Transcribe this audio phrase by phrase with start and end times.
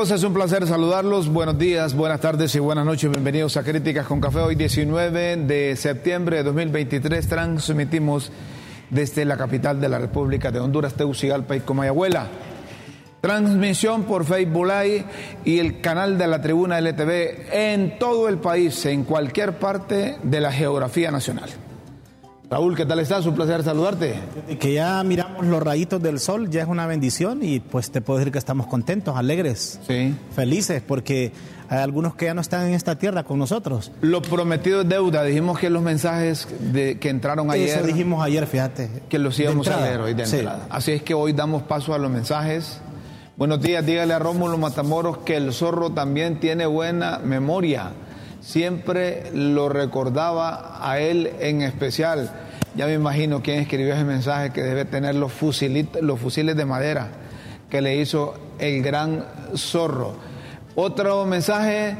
[0.00, 1.28] Es un placer saludarlos.
[1.28, 3.10] Buenos días, buenas tardes y buenas noches.
[3.10, 4.40] Bienvenidos a Críticas con Café.
[4.40, 8.32] Hoy 19 de septiembre de 2023 transmitimos
[8.90, 12.26] desde la capital de la República de Honduras, Tegucigalpa y Comayagüela.
[13.20, 15.04] Transmisión por Facebook Live
[15.44, 20.40] y el canal de la Tribuna LTV en todo el país, en cualquier parte de
[20.40, 21.50] la geografía nacional.
[22.52, 23.24] Raúl, ¿qué tal estás?
[23.24, 24.12] Un placer saludarte.
[24.60, 28.18] Que ya miramos los rayitos del sol, ya es una bendición y pues te puedo
[28.18, 30.14] decir que estamos contentos, alegres, Sí.
[30.36, 31.32] felices, porque
[31.70, 33.90] hay algunos que ya no están en esta tierra con nosotros.
[34.02, 35.24] Lo prometido es deuda.
[35.24, 37.70] Dijimos que los mensajes de, que entraron ayer.
[37.78, 38.90] Eso dijimos ayer, fíjate.
[39.08, 40.36] que los íbamos a leer hoy de Sí.
[40.40, 40.66] entrada.
[40.68, 42.80] Así es que hoy damos paso a los mensajes.
[43.38, 47.92] Buenos días, dígale a Rómulo Matamoros que el zorro también tiene buena memoria.
[48.42, 52.30] Siempre lo recordaba a él en especial.
[52.74, 55.32] Ya me imagino quién escribió ese mensaje que debe tener los,
[56.00, 57.08] los fusiles de madera
[57.68, 60.14] que le hizo el gran zorro.
[60.74, 61.96] Otro mensaje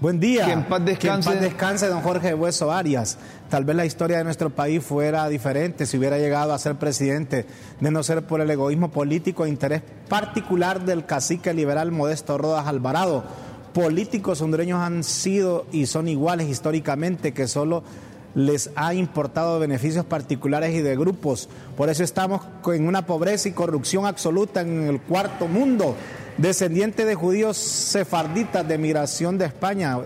[0.00, 0.46] Buen día.
[0.46, 1.28] Que en paz descanse.
[1.28, 3.18] Que en paz descanse don Jorge Hueso Arias.
[3.50, 7.46] Tal vez la historia de nuestro país fuera diferente si hubiera llegado a ser presidente,
[7.80, 12.68] de no ser por el egoísmo político e interés particular del cacique liberal Modesto Rodas
[12.68, 13.24] Alvarado.
[13.74, 17.82] Políticos hondureños han sido y son iguales históricamente, que solo
[18.34, 21.48] les ha importado beneficios particulares y de grupos.
[21.76, 25.96] Por eso estamos en una pobreza y corrupción absoluta en el cuarto mundo.
[26.36, 29.98] Descendiente de judíos sefarditas de migración de España,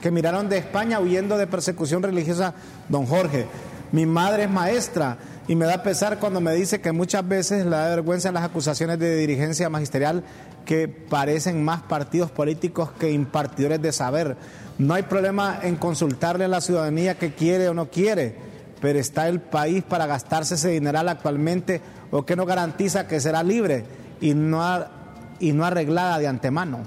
[0.00, 2.54] que miraron de España huyendo de persecución religiosa,
[2.88, 3.46] don Jorge.
[3.92, 5.18] Mi madre es maestra
[5.48, 9.00] y me da pesar cuando me dice que muchas veces le da vergüenza las acusaciones
[9.00, 10.22] de dirigencia magisterial
[10.64, 14.36] que parecen más partidos políticos que impartidores de saber.
[14.80, 18.34] No hay problema en consultarle a la ciudadanía que quiere o no quiere,
[18.80, 23.42] pero está el país para gastarse ese dineral actualmente o que no garantiza que será
[23.42, 23.84] libre
[24.22, 24.86] y no,
[25.38, 26.78] y no arreglada de antemano.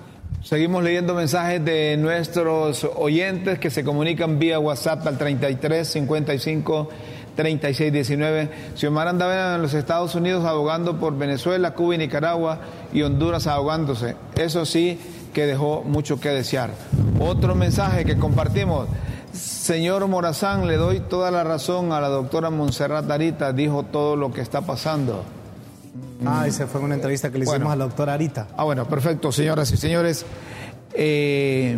[0.41, 6.89] Seguimos leyendo mensajes de nuestros oyentes que se comunican vía WhatsApp al 33 55
[7.35, 8.49] 36 19.
[8.75, 12.59] Xiomara andaba en los Estados Unidos abogando por Venezuela, Cuba y Nicaragua
[12.91, 14.15] y Honduras ahogándose.
[14.35, 14.99] Eso sí
[15.33, 16.71] que dejó mucho que desear.
[17.19, 18.87] Otro mensaje que compartimos.
[19.33, 24.31] Señor Morazán, le doy toda la razón a la doctora Montserrat Arita, dijo todo lo
[24.31, 25.23] que está pasando.
[26.25, 27.71] Ah, esa fue una entrevista que le hicimos Bueno.
[27.71, 28.47] a la doctora Arita.
[28.55, 30.25] Ah, bueno, perfecto, señoras y señores.
[30.93, 31.77] Eh,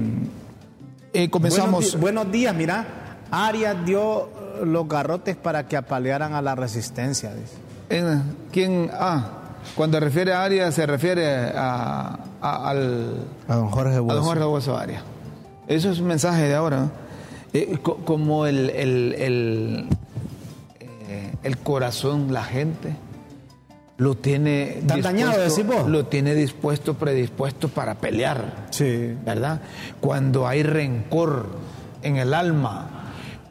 [1.14, 1.98] eh, comenzamos.
[2.00, 2.86] Buenos, días, mira.
[3.32, 4.30] Arias dio
[4.64, 7.32] los garrotes para que apalearan a la resistencia.
[7.34, 7.56] dice.
[8.52, 8.90] ¿Quién?
[8.94, 9.30] Ah,
[9.76, 14.16] cuando refiere a Arias se refiere a, a- al, A don Jorge a Hueso.
[14.16, 15.04] don Jorge Hueso Arias.
[15.68, 16.78] Eso es un mensaje de ahora.
[16.82, 16.92] ¿no?
[17.54, 19.88] Eh, co- como el, el, el,
[20.80, 22.96] eh, el corazón, la gente,
[23.98, 24.82] lo tiene.
[24.88, 25.88] ¿Tan dañado, decís vos?
[25.90, 28.68] Lo tiene dispuesto, predispuesto para pelear.
[28.72, 29.16] Sí.
[29.26, 29.62] ¿verdad?
[30.02, 31.48] Cuando hay rencor
[32.04, 32.90] en el alma,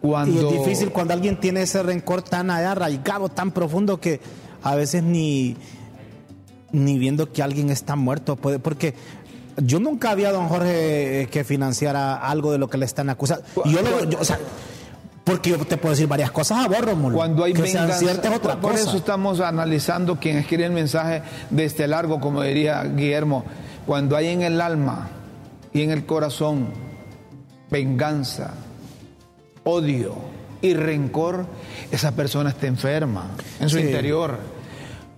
[0.00, 0.42] cuando...
[0.42, 4.20] Y es difícil cuando alguien tiene ese rencor tan arraigado, tan profundo que
[4.62, 5.56] a veces ni,
[6.74, 8.58] ni viendo que alguien está muerto puede.
[8.58, 8.94] Porque
[9.56, 13.44] yo nunca había don Jorge eh, que financiara algo de lo que le están acusando.
[13.64, 14.38] Yo, lo- yo, o sea,
[15.24, 17.16] porque yo te puedo decir varias cosas a vos, Rómulo.
[17.16, 18.82] Cuando hay que sean venganza, ciertas es otra por cosa.
[18.84, 23.44] eso estamos analizando quien escribe el mensaje de este largo, como diría Guillermo,
[23.86, 25.08] cuando hay en el alma
[25.72, 26.68] y en el corazón
[27.70, 28.52] venganza,
[29.64, 30.14] odio
[30.60, 31.46] y rencor,
[31.90, 33.84] esa persona está enferma en su Sí.
[33.84, 34.38] interior.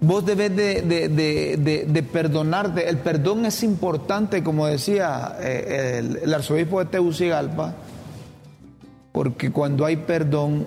[0.06, 2.88] Vos debes de, de- de- de- perdonarte.
[2.88, 7.74] El perdón es importante, como decía eh, el, arzobispo de Tegucigalpa,
[9.10, 10.64] porque cuando hay perdón,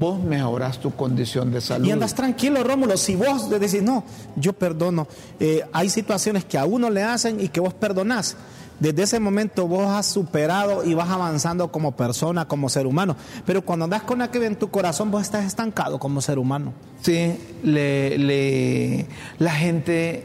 [0.00, 1.86] vos mejoras tu condición de salud.
[1.86, 2.96] Y andas tranquilo, Rómulo.
[2.96, 4.02] Si vos decís, no,
[4.34, 5.06] yo perdono.
[5.38, 8.36] Eh, hay situaciones que a uno le hacen y que vos perdonás.
[8.80, 13.16] Desde ese momento vos has superado y vas avanzando como persona, como ser humano.
[13.44, 16.72] Pero cuando andas con aquello en tu corazón, vos estás estancado como ser humano.
[17.02, 19.06] Sí, le, le-
[19.38, 20.24] la gente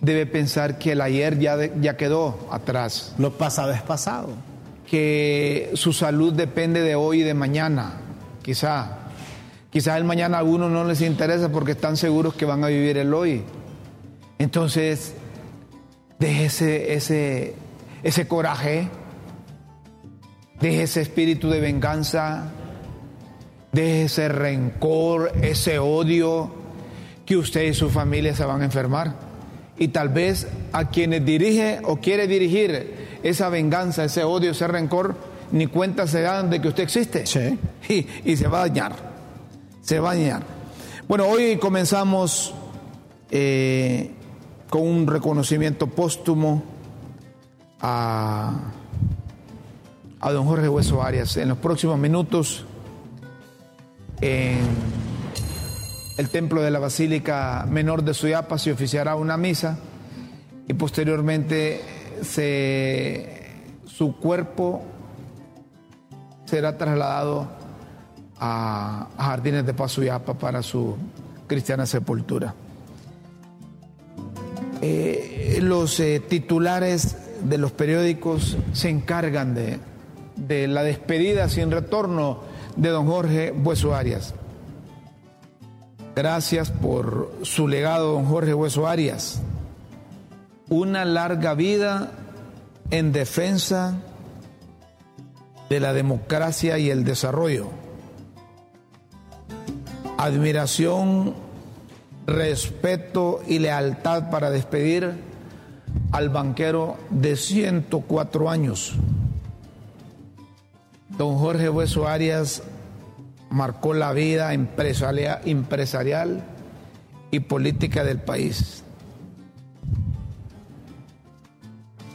[0.00, 4.28] debe pensar que el ayer ya, de- ya quedó atrás, Lo pasado es pasado.
[4.86, 7.94] que su salud depende de hoy y de mañana.
[8.42, 8.98] quizá.
[9.70, 12.96] Quizás el mañana a algunos no les interesa porque están seguros que van a vivir
[12.96, 13.42] el hoy.
[14.38, 15.12] Entonces,
[16.18, 17.54] deje ese, ese,
[18.02, 18.88] ese coraje,
[20.60, 22.52] deje ese espíritu de venganza,
[23.72, 26.50] deje ese rencor, ese odio,
[27.24, 29.14] que usted y su familia se van a enfermar.
[29.76, 35.14] Y tal vez a quienes dirige o quiere dirigir esa venganza, ese odio, ese rencor,
[35.52, 37.26] ni cuenta se dan de que usted existe.
[37.26, 37.58] Sí.
[37.88, 38.92] Y, y se va a dañar.
[39.82, 40.42] Se va a dañar.
[41.06, 42.54] Bueno, hoy comenzamos
[43.30, 44.10] eh,
[44.68, 46.62] con un reconocimiento póstumo
[47.80, 48.52] a,
[50.20, 51.36] a don Jorge Hueso Arias.
[51.36, 52.64] En los próximos minutos,
[54.20, 54.58] en
[56.16, 59.78] el templo de la Basílica Menor de Suyapa se oficiará una misa
[60.66, 61.80] y posteriormente
[62.22, 63.52] se,
[63.86, 64.82] su cuerpo
[66.44, 67.48] será trasladado
[68.40, 70.96] a, Jardines de Paz Suyapa para su
[71.46, 72.54] cristiana sepultura.
[74.80, 79.78] Eh, los eh, titulares de los periódicos se encargan de,
[80.36, 82.40] de la despedida sin retorno
[82.76, 84.34] de don Jorge Bueso Arias.
[86.14, 89.40] Gracias por su legado, don Jorge Hueso Arias.
[90.68, 92.10] Una larga vida
[92.90, 93.98] en defensa
[95.68, 97.68] de la democracia y el desarrollo.
[100.16, 101.34] Admiración,
[102.26, 105.27] respeto y lealtad para despedir
[106.12, 108.94] al banquero de 104 años.
[111.16, 112.62] Don Jorge Hueso Arias
[113.50, 116.44] marcó la vida empresarial,
[117.30, 118.82] y política del país,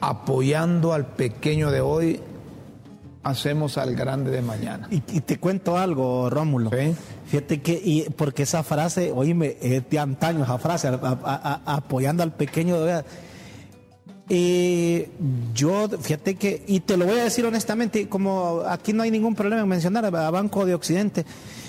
[0.01, 2.19] apoyando al pequeño de hoy,
[3.23, 4.87] hacemos al grande de mañana.
[4.91, 6.71] Y, y te cuento algo, Rómulo.
[6.71, 6.95] ¿Sí?
[7.27, 11.75] Fíjate que, y porque esa frase, oíme, es de antaño esa frase, a- a- a-
[11.75, 13.01] apoyando al pequeño de hoy.
[14.29, 15.11] Eh,
[15.53, 19.35] yo, fíjate que, y te lo voy a decir honestamente, como aquí no hay ningún
[19.35, 21.25] problema en mencionar a Banco de Occidente,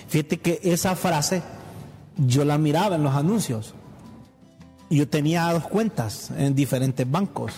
[0.08, 1.42] fíjate que esa frase
[2.16, 3.74] yo la miraba en los anuncios.
[4.90, 7.52] Yo tenía dos cuentas en diferentes bancos.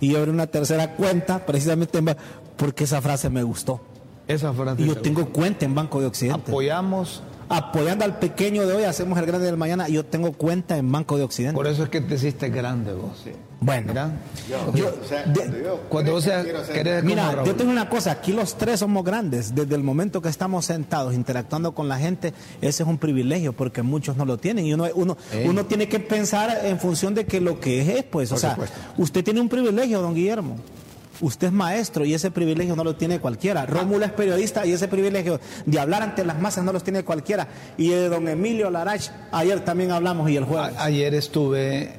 [0.00, 2.16] Y yo abrí una tercera cuenta precisamente en
[2.56, 3.80] porque esa frase me gustó.
[4.28, 6.50] Esa frase Y yo tengo cuenta en Banco de Occidente.
[6.50, 9.88] Apoyamos, Apoyando al pequeño de hoy, hacemos el grande del mañana.
[9.88, 11.54] y Yo tengo cuenta en Banco de Occidente.
[11.56, 13.24] por eso es que te hiciste grande vos.
[13.60, 14.10] Bueno, Mira,
[14.72, 14.92] yo-
[15.32, 19.02] de- cuando vos seas- querés como Mira, yo tengo una cosa, aquí los tres somos
[19.04, 23.52] grandes, desde el momento que estamos sentados interactuando con la gente, ese es un privilegio
[23.52, 27.26] porque muchos no lo tienen y uno, uno, uno tiene que pensar en función de
[27.26, 28.76] que lo que es es, pues, o sea, supuesto.
[28.96, 30.56] usted tiene un privilegio, don Guillermo.
[31.20, 33.66] Usted es maestro y ese privilegio no lo tiene cualquiera.
[33.66, 37.48] Rómulo es periodista y ese privilegio de hablar ante las masas no los tiene cualquiera.
[37.76, 40.76] Y de don Emilio Larach, ayer también hablamos y el jueves.
[40.76, 41.94] A- ayer estuve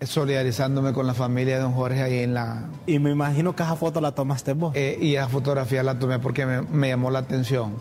[0.00, 2.68] solidarizándome con la familia de don Jorge ahí en la...
[2.86, 4.72] Y me imagino que esa foto la tomaste vos.
[4.76, 7.72] eh, y esa fotografía la tomé porque me, me llamó la atención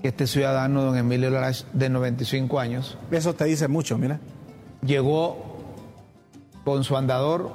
[0.00, 4.20] que este ciudadano, don Emilio Larach, de 95 años, Eso te dice mucho, mira.
[4.82, 5.36] llegó
[6.64, 7.52] con su andador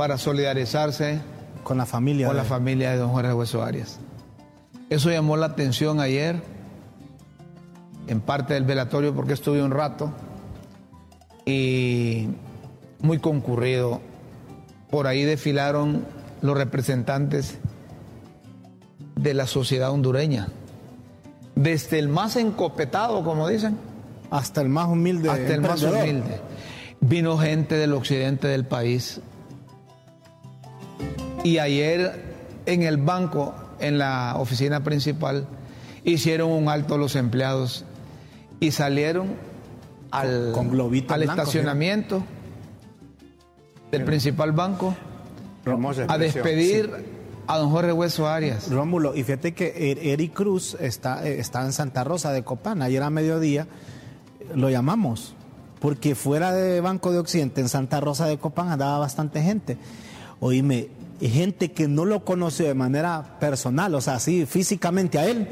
[0.00, 1.20] para solidarizarse
[1.62, 2.26] Con la familia.
[2.26, 3.98] con de- la familia de don Jorge Hueso Arias.
[4.88, 6.40] Eso llamó la atención ayer
[8.06, 10.10] en parte del velatorio porque estuve un rato
[11.44, 12.28] y
[13.02, 14.00] muy concurrido.
[14.90, 16.06] Por ahí desfilaron
[16.40, 17.58] los representantes
[19.16, 20.48] de la sociedad hondureña.
[21.56, 23.76] Desde el más encopetado, como dicen,
[24.30, 25.28] Hasta el más humilde.
[25.28, 26.40] hasta el más humilde.
[27.02, 29.20] Vino gente del occidente del país.
[31.42, 32.22] Y ayer
[32.66, 35.46] en el banco, en la oficina principal,
[36.04, 37.84] hicieron un alto los empleados
[38.60, 39.28] y salieron
[40.10, 40.70] al, Con
[41.08, 42.22] al estacionamiento
[43.90, 44.94] del principal banco
[46.08, 46.90] a despedir
[47.46, 48.70] a don Jorge Hueso Arias.
[48.70, 52.82] Rómulo, y fíjate que Er- Eric Cruz está, eh, está en Santa Rosa de Copán.
[52.82, 53.66] Ayer a mediodía
[54.54, 55.34] lo llamamos,
[55.80, 59.78] porque fuera de Banco de Occidente, en Santa Rosa de Copán, andaba bastante gente.
[60.38, 60.88] Oíme,
[61.28, 65.48] gente que no lo conoció de manera personal, o sea, así físicamente a él.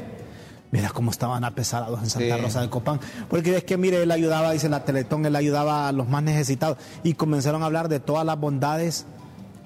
[0.71, 2.41] Mira cómo estaban apesados en Santa Sí.
[2.41, 2.99] Rosa de Copán.
[3.27, 6.77] Porque es que, mire, él ayudaba, dice la Teletón, él ayudaba a los más necesitados.
[7.03, 9.05] Y comenzaron a hablar de todas las bondades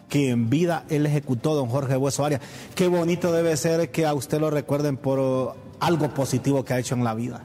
[0.08, 2.42] que en vida él ejecutó, don Jorge Hueso Arias.
[2.76, 6.96] Qué bonito debe ser que a usted lo recuerden por algo positivo que ha hecho
[6.96, 7.42] en la vida.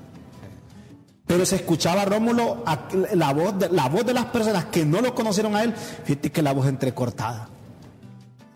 [1.27, 2.65] Pero se escuchaba Rómulo
[3.15, 5.75] la voz de, la voz de las personas que no lo conocieron a él,
[6.05, 7.49] fíjate que la voz entrecortada.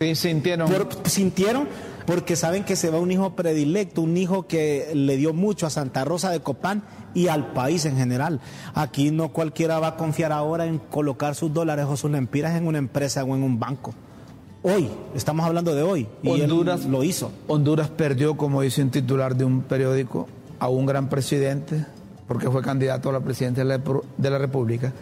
[0.03, 0.69] Sí, sintieron.
[0.69, 1.67] Por- sintieron
[2.05, 5.69] porque saben que se va un hijo predilecto, un hijo que le dio mucho a
[5.69, 6.83] Santa Rosa de Copán
[7.13, 8.41] y al país en general.
[8.73, 12.67] Aquí no cualquiera va a confiar ahora en colocar sus dólares o sus lempiras en
[12.67, 13.93] una empresa o en un banco.
[14.63, 17.31] Hoy, estamos hablando de hoy, y Honduras lo hizo.
[17.47, 20.27] Honduras perdió, como dice un titular de un periódico,
[20.59, 21.85] a un gran presidente,
[22.27, 24.93] porque fue candidato a la presidencia de la República,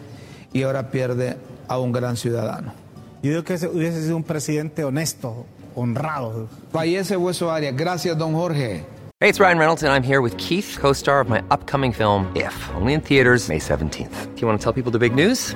[0.52, 2.74] y ahora pierde a un gran ciudadano.
[3.22, 6.48] Yo digo que hubiese sido un presidente honesto, honrado.
[6.72, 7.76] Fallece Hueso Arias.
[7.76, 8.84] Gracias, don Jorge.
[9.20, 12.26] Hey, it's Ryan Reynolds, and I'm here with Keith, co star of my upcoming film,
[12.36, 14.34] If, only in theaters, May 17th.
[14.36, 15.56] Do you want to tell people the big news?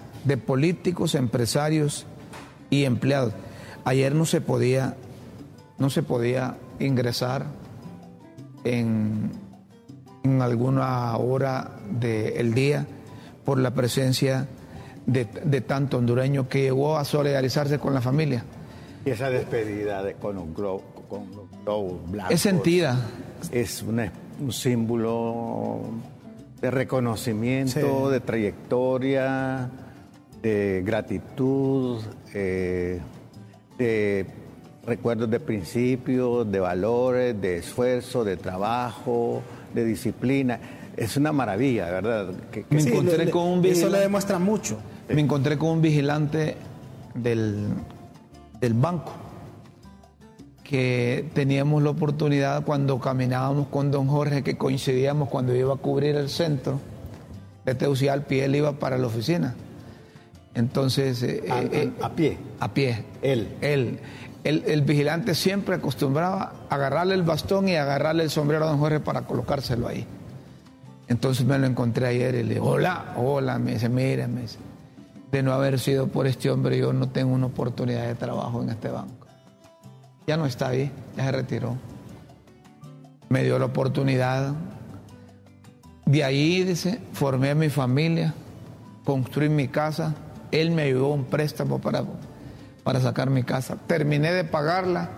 [0.23, 2.05] de políticos, empresarios
[2.69, 3.33] y empleados.
[3.83, 4.95] Ayer no se podía,
[5.77, 7.45] no se podía ingresar
[8.63, 9.31] en,
[10.23, 12.85] en alguna hora del día
[13.43, 14.47] por la presencia
[15.05, 15.25] de,
[15.61, 18.43] tanto hondureño que llegó a solidarizarse con la familia.
[19.05, 21.27] Y esa despedida de, con un globo, con
[22.29, 22.97] Es sentida.
[23.51, 25.81] Es un símbolo
[26.61, 29.69] de reconocimiento, de trayectoria,
[30.41, 32.01] de gratitud,
[32.33, 32.99] eh,
[33.77, 34.25] de
[34.85, 39.41] recuerdos de principios, de valores, de esfuerzo, de trabajo,
[39.73, 40.59] de disciplina.
[40.97, 42.33] Es una maravilla, ¿verdad?
[42.69, 43.87] Me encontré con un vigilante.
[43.87, 44.77] Eso le demuestra mucho.
[45.09, 46.55] Me encontré con un vigilante
[47.13, 47.67] del,
[48.59, 49.13] del banco
[50.63, 56.15] que teníamos la oportunidad cuando caminábamos con don Jorge, que coincidíamos cuando iba a cubrir
[56.15, 56.79] el centro
[57.65, 59.53] de Teucialpi, él iba para la oficina.
[60.53, 61.23] Entonces...
[61.23, 62.37] Eh, eh, a, pie.
[62.59, 63.05] A pie.
[63.21, 63.57] Él.
[63.61, 63.99] Él.
[64.43, 68.99] El, vigilante siempre acostumbraba a agarrarle el bastón y agarrarle el sombrero a don Jorge
[68.99, 70.05] para colocárselo ahí.
[71.07, 74.57] Entonces me lo encontré ayer y le dije, hola, hola, me dice, mire, me dice,
[75.31, 78.69] de no haber sido por este hombre yo no tengo una oportunidad de trabajo en
[78.69, 79.27] este banco.
[80.25, 81.77] Ya no está ahí, ya se retiró.
[83.29, 84.53] Me dio la oportunidad.
[86.05, 88.33] De ahí, dice, formé a mi familia,
[89.05, 90.15] construí mi casa,
[90.51, 92.03] él me ayudó un préstamo para,
[92.83, 93.77] para sacar mi casa.
[93.87, 95.09] Terminé de pagarla,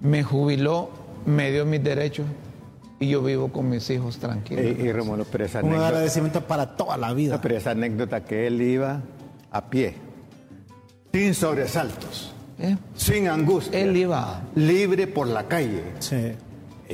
[0.00, 0.90] me jubiló,
[1.26, 2.26] me dio mis derechos
[3.00, 4.64] y yo vivo con mis hijos tranquilos.
[4.78, 7.40] Y, Romulo, pero esa Un agradecimiento para toda la vida.
[7.40, 9.00] pero esa anécdota que él iba
[9.50, 9.94] a pie,
[11.12, 12.76] sin sobresaltos, ¿Eh?
[12.96, 13.78] sin angustia.
[13.78, 14.42] Él iba.
[14.54, 15.82] Libre por la calle.
[16.00, 16.32] Sí.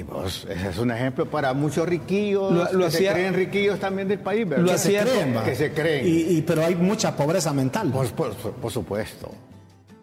[0.00, 4.08] Y vos, ese es un ejemplo para muchos riquillos lo, que se creen riquillos también
[4.08, 4.64] del país, ¿verdad?
[4.64, 6.06] Lo que se creen, que se creen.
[6.06, 7.92] Y, pero hay mucha pobreza mental.
[7.92, 9.30] Por, supuesto.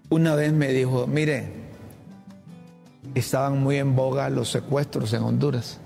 [0.10, 1.52] Una vez me dijo, mire,
[3.16, 5.80] estaban muy en boga los secuestros en Honduras.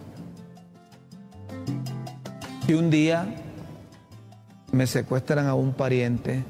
[2.68, 3.34] Y un día
[4.74, 6.44] me secuestran a un pariente,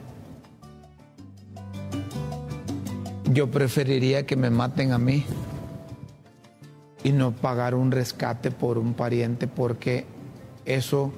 [3.25, 5.25] yo preferiría que me maten a mí
[7.03, 10.05] y no pagar un rescate por un pariente porque
[10.65, 11.11] eso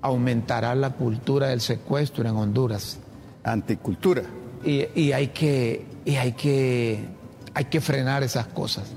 [0.00, 2.98] aumentará la cultura del secuestro en Honduras.
[3.42, 4.22] Anticultura.
[4.64, 7.04] Y, hay que, y hay que,
[7.52, 8.92] hay que frenar esas cosas.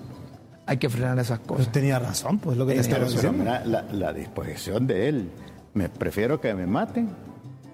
[0.65, 1.72] Hay que frenar esas cosas.
[1.72, 3.46] tenía razón, pues lo que tenía razón.
[3.46, 5.29] La, la disposición de él.
[5.74, 7.10] Me prefiero que me maten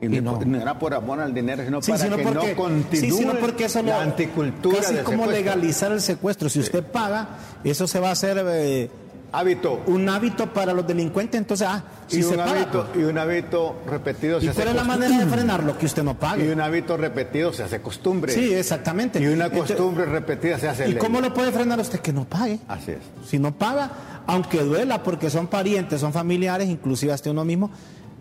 [0.03, 0.39] y, no.
[0.55, 4.79] era por amor al dinero, sino para que no continúe sino porque eso la anticultura
[4.81, 6.49] casi como legalizar el secuestro.
[6.49, 7.29] Si usted paga,
[7.63, 8.89] eso se va a hacer eh,
[9.33, 9.81] hábito.
[9.87, 13.03] Un hábito para los delincuentes, entonces, ah, si y, un hábito, pues.
[13.03, 15.77] y un hábito repetido se ¿Y cuál es la manera de frenarlo?
[15.77, 16.45] Que usted no pague.
[16.45, 18.31] Y un hábito repetido se hace costumbre.
[18.31, 19.19] Sí, exactamente.
[19.19, 21.99] Y una costumbre repetida se hace ¿Y cómo lo puede frenar usted?
[21.99, 22.59] Que no pague.
[22.67, 22.99] Así es.
[23.27, 23.91] Si no paga,
[24.27, 27.71] aunque duela porque son parientes, son familiares, inclusive hasta uno mismo,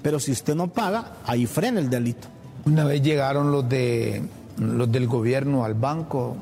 [0.02, 2.28] pero si usted no paga, ahí frena el delito.
[2.64, 4.22] Una vez llegaron los de
[4.58, 6.36] los del gobierno al banco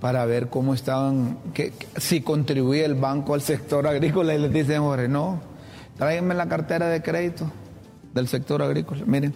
[0.00, 4.82] para ver cómo estaban, que, si contribuía el banco al sector agrícola y les dicen,
[4.82, 5.40] Jorge, no,
[5.96, 7.50] tráiganme la cartera de crédito
[8.12, 9.02] del sector agrícola.
[9.06, 9.34] Miren,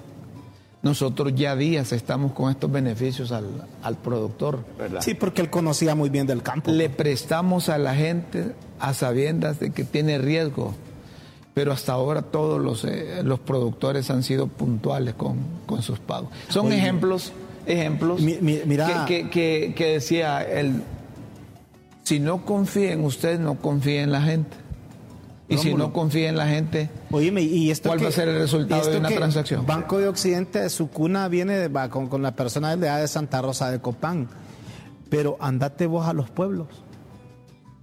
[0.83, 3.47] nosotros ya días estamos con estos beneficios al,
[3.83, 4.65] al productor.
[5.01, 6.71] Sí, porque él conocía muy bien del campo.
[6.71, 10.75] Le prestamos a la gente a sabiendas de que tiene riesgo
[11.59, 15.39] pero hasta ahora todos los, eh, los productores han sido puntuales con,
[15.83, 16.31] sus pagos.
[16.49, 17.33] Son ejemplos,
[17.67, 20.85] ejemplos mira, que, que, decía el...
[22.05, 24.57] Si no confía en usted, no confía en la gente.
[25.49, 28.99] Y si no confía en la gente, ¿y ¿cuál va a ser el resultado de
[28.99, 29.67] una transacción?
[29.67, 33.81] Banco de Occidente, su cuna viene de, con, con, la personalidad de Santa Rosa de
[33.81, 34.29] Copán.
[35.11, 36.69] Pero andate vos a los pueblos.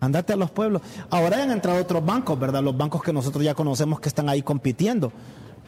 [0.06, 0.82] Andate a los pueblos.
[1.10, 2.64] Ahora han entrado otros bancos, ¿verdad?
[2.64, 5.12] Los bancos que nosotros ya conocemos que están ahí compitiendo.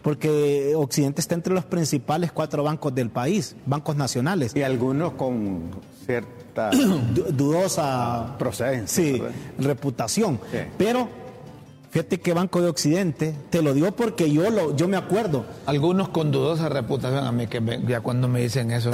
[0.02, 4.56] Porque Occidente está entre los principales cuatro bancos del país, bancos nacionales.
[4.56, 5.72] Y algunos con
[6.06, 6.72] cierta
[7.32, 9.04] dudosa procedencia.
[9.04, 9.22] Sí,
[9.60, 10.40] reputación.
[10.78, 11.10] Pero
[11.98, 15.46] Fíjate que Banco de Occidente, te lo digo porque yo lo, yo me acuerdo.
[15.66, 18.92] Algunos con dudosa reputación, a mí que ya cuando me dicen eso,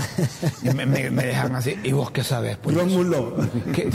[0.73, 2.55] me, dejan así, ¿y vos qué sabes?
[2.55, 3.35] Pues, Rómulo.
[3.73, 3.89] ¿Qué,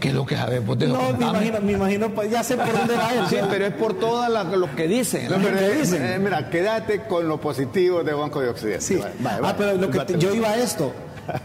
[0.00, 0.60] ¿Qué, es lo que sabes?
[0.66, 3.26] Pues, no, me imagino, me imagino, pues ya sé por dónde va él.
[3.30, 5.28] Sí, pero es por todo lo que dicen.
[5.30, 8.82] Eh, mira, quédate con lo positivo de Banco de Occidente.
[8.82, 8.98] Sí.
[9.24, 10.92] ah, pero lo que yo iba a esto.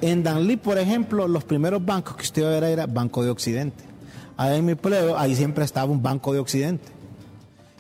[0.01, 3.30] En Danlí, por ejemplo, los primeros bancos que usted iba a ver era Banco de
[3.30, 3.87] Occidente.
[4.38, 6.98] Ahí en mi pueblo, ahí siempre estaba un banco de Occidente.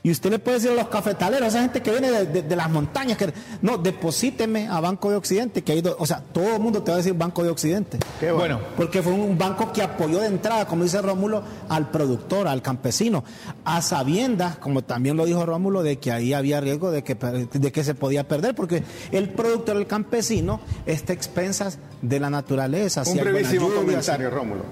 [0.07, 2.69] Y usted le puede decir a los cafetaleros, a esa gente que viene de, las
[2.69, 6.81] montañas, que no, deposíteme a Banco de Occidente, que hay o sea, todo el mundo
[6.81, 7.99] te va a decir Banco de Occidente.
[8.17, 8.61] Qué bueno.
[8.77, 13.25] Porque fue un banco que apoyó de entrada, como dice Rómulo, al productor, al campesino,
[13.65, 17.71] a sabiendas, como también lo dijo Rómulo, de que ahí había riesgo de que, de
[17.73, 23.03] que se podía perder, porque el productor, el campesino, está expensas de la naturaleza.
[23.05, 24.63] Un brevísimo comentario, Rómulo.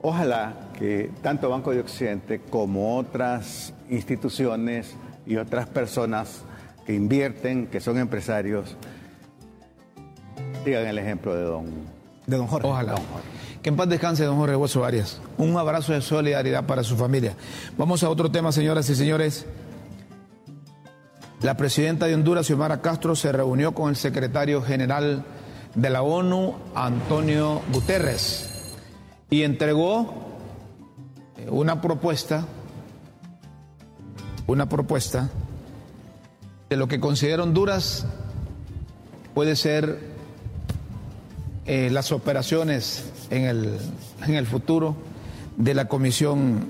[0.00, 6.42] Ojalá que tanto Banco de Occidente como otras instituciones y otras personas
[6.84, 8.76] que invierten, que son empresarios,
[10.64, 11.66] sigan el ejemplo de don,
[12.26, 12.66] de don Jorge.
[12.66, 12.96] Ojalá.
[13.62, 15.20] Que en paz descanse don Jorge Hueso Arias.
[15.38, 17.36] Un abrazo de solidaridad para su familia.
[17.78, 19.46] Vamos a otro tema, señoras y señores.
[21.42, 25.24] La presidenta de Honduras, Xiomara Castro, se reunió con el secretario general
[25.76, 28.48] de la ONU, Antonio Guterres
[29.32, 30.31] y entregó
[31.48, 32.46] una propuesta,
[34.46, 35.30] una propuesta
[36.68, 38.06] de lo que considera Honduras
[39.34, 39.98] puede ser
[41.66, 43.78] eh, las operaciones en el,
[44.26, 44.96] en el futuro
[45.56, 46.66] de la Comisión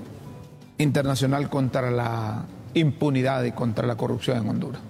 [0.77, 4.81] Internacional contra la Impunidad y contra la Corrupción en Honduras.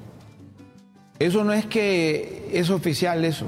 [1.20, 3.48] Eso no es que es oficial eso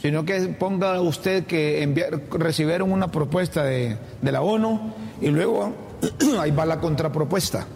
[0.00, 5.72] sino que ponga usted que enviar, recibieron una propuesta de, la ONU y luego
[6.40, 7.66] ahí va la contrapropuesta.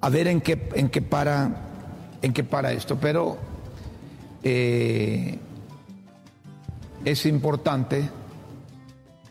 [0.00, 1.50] A ver en qué, en qué, para,
[2.20, 2.98] en qué para esto.
[3.00, 3.38] Pero
[4.42, 5.38] eh,
[7.04, 8.08] es importante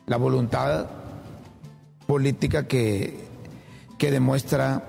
[0.08, 0.88] la voluntad
[2.08, 3.20] política que,
[3.98, 4.82] que demuestra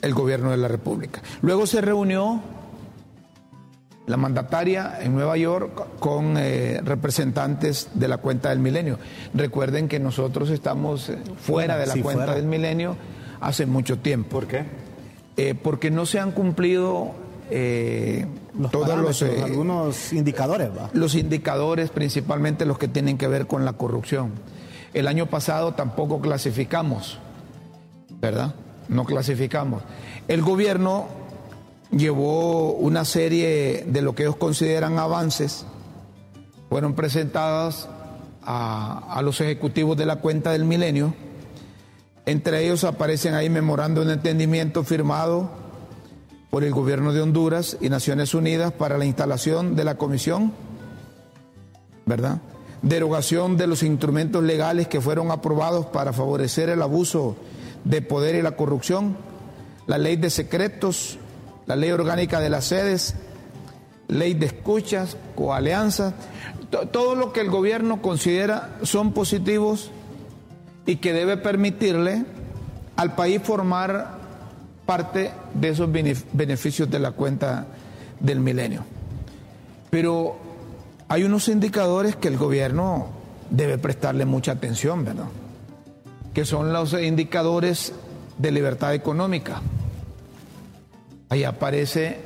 [0.00, 1.22] el gobierno de la República.
[1.42, 2.40] Luego se reunió
[4.06, 8.98] la mandataria en Nueva York con eh, representantes de la cuenta del milenio.
[9.32, 12.96] Recuerden que nosotros estamos eh, fuera de la cuenta del milenio
[13.40, 14.30] hace mucho tiempo.
[14.30, 14.64] ¿Por qué?
[15.36, 17.12] Eh, porque no se han cumplido
[18.70, 20.70] todos los algunos indicadores.
[20.92, 24.32] Los indicadores, principalmente los que tienen que ver con la corrupción.
[24.92, 27.18] El año pasado tampoco clasificamos,
[28.20, 28.54] ¿verdad?
[28.88, 29.82] No clasificamos.
[30.28, 31.06] El gobierno
[31.90, 35.66] llevó una serie de lo que ellos consideran avances,
[36.68, 37.88] fueron presentadas
[38.42, 41.14] a, los ejecutivos de la cuenta del milenio.
[42.26, 45.50] Entre ellos aparecen ahí memorando de entendimiento firmado
[46.50, 50.52] por el gobierno de Honduras y Naciones Unidas para la instalación de la comisión,
[52.06, 52.40] ¿verdad?
[52.82, 57.36] Derogación de los instrumentos legales que fueron aprobados para favorecer el abuso
[57.84, 59.16] de poder y la corrupción,
[59.86, 61.18] la ley de secretos,
[61.66, 63.14] la ley orgánica de las sedes,
[64.08, 66.14] ley de escuchas, coalianzas,
[66.92, 69.90] todo lo que el gobierno considera son positivos
[70.86, 72.24] y que debe permitirle
[72.96, 74.18] al país formar
[74.86, 77.66] parte de esos beneficios de la cuenta
[78.20, 78.84] del milenio.
[79.90, 80.36] Pero
[81.08, 83.08] hay unos indicadores que el gobierno
[83.50, 85.26] debe prestarle mucha atención, ¿verdad?
[86.34, 87.92] Que son los indicadores
[88.38, 89.62] de libertad económica.
[91.28, 92.18] Ahí aparece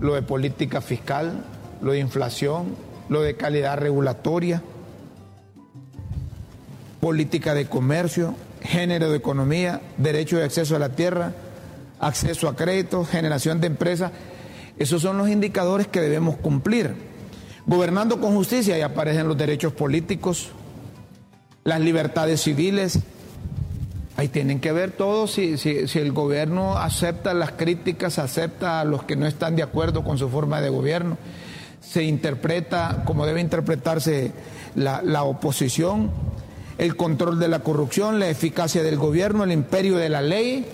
[0.00, 1.44] lo de política fiscal,
[1.82, 2.76] lo de inflación,
[3.08, 4.62] lo de calidad regulatoria,
[7.00, 11.32] política de comercio, género de economía, derecho de acceso a la tierra,
[12.00, 14.12] acceso a crédito, generación de empresas.
[14.78, 16.94] Esos son los indicadores que debemos cumplir.
[17.66, 20.50] Gobernando con justicia, ahí aparecen los derechos políticos,
[21.64, 23.00] las libertades civiles,
[24.18, 29.04] Ahí tienen que ver todo si, si, el gobierno acepta las críticas, acepta a los
[29.04, 31.16] que no están de acuerdo con su forma de gobierno,
[31.80, 34.32] se interpreta como debe interpretarse
[34.74, 36.10] la, oposición,
[36.78, 40.66] el control de la corrupción, la eficacia del gobierno, el imperio de la ley.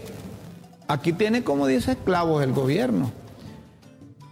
[0.89, 3.13] Aquí tiene, como dice, esclavos el gobierno.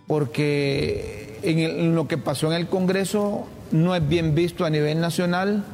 [0.07, 5.03] Porque en, en lo que pasó en el Congreso no es bien visto a nivel
[5.03, 5.67] nacional,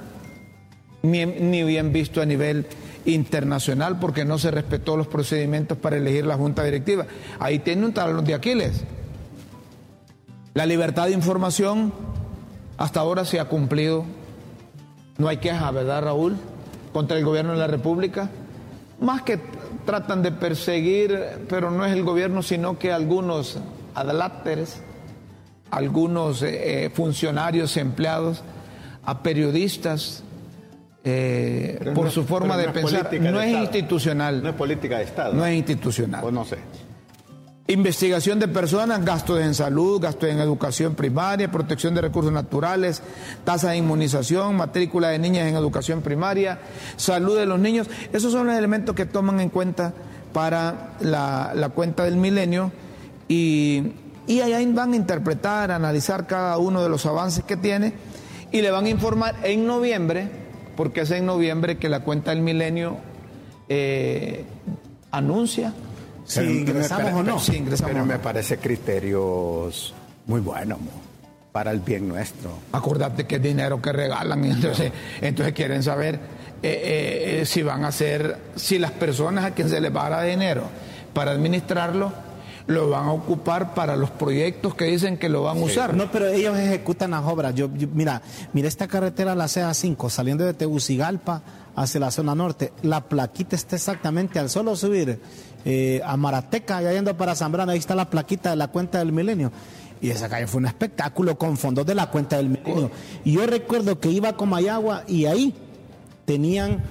[1.03, 2.67] ni, bien visto a nivel
[3.05, 7.07] internacional, porque no se respetó los procedimientos para elegir la junta directiva.
[7.39, 8.85] Ahí tiene un talón de Aquiles.
[10.55, 11.93] La libertad de información
[12.77, 14.05] hasta ahora se ha cumplido.
[15.17, 16.37] No hay queja, ¿verdad, Raúl?
[16.93, 18.31] Contra el gobierno de la República.
[19.01, 19.39] Más que
[19.87, 23.59] tratan de perseguir, pero no es el gobierno, sino que algunos
[23.95, 24.83] adláteres,
[25.71, 28.43] algunos eh, eh, funcionarios empleados,
[29.05, 30.23] a periodistas,
[31.11, 33.05] eh, por no- su forma de no pensar.
[33.21, 33.65] No es Estado.
[33.65, 34.43] institucional.
[34.43, 35.33] No es política de Estado.
[35.35, 36.25] No es institucional.
[36.25, 36.59] O no sé.
[37.71, 43.03] Investigación de personas, gastos en salud, gastos en educación primaria, protección de recursos naturales,
[43.45, 46.61] tasa de inmunización, matrícula de niñas en educación primaria,
[46.97, 47.87] salud de los niños.
[48.15, 49.93] Esos son los elementos que toman en cuenta
[50.33, 52.73] para la, la cuenta del milenio
[53.29, 53.93] y,
[54.27, 57.93] y allá van a interpretar, analizar cada uno de los avances que tiene
[58.51, 60.31] y le van a informar en noviembre,
[60.79, 62.99] porque es en noviembre que la cuenta del milenio
[63.69, 64.45] eh,
[65.11, 65.73] anuncia
[66.25, 67.43] Si ingresamos pero- o no.
[67.53, 69.93] Ingresamos Pero me parece criterios
[70.27, 70.79] muy buenos
[71.51, 72.53] para el bien nuestro.
[72.71, 76.15] Acordate que es dinero que regalan y entonces, entonces quieren saber
[76.63, 80.11] eh, eh, si van a hacer, si las personas a quien se les va a
[80.11, 80.63] dar dinero
[81.13, 82.13] para administrarlo,
[82.69, 85.95] lo van a ocupar para los proyectos que dicen que lo van a usar.
[85.95, 87.55] No, pero ellos ejecutan las obras.
[87.55, 91.43] Yo, yo- mira, mira esta carretera, la CA5, saliendo de Tegucigalpa
[91.75, 92.73] hacia la zona norte.
[92.83, 95.19] La plaquita está exactamente al solo subir
[95.65, 99.13] eh, a Marateca, ya yendo para Zambrano, ahí está la plaquita de la cuenta del
[99.13, 99.51] milenio.
[100.01, 102.91] Y esa calle fue un espectáculo con fondos de la cuenta del milenio.
[103.25, 105.55] Y yo recuerdo que iba a Comayagua y ahí
[106.25, 106.83] tenían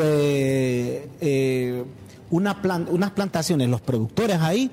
[0.00, 1.84] eh, eh,
[2.30, 4.70] una plan- unas plantaciones, los productores ahí,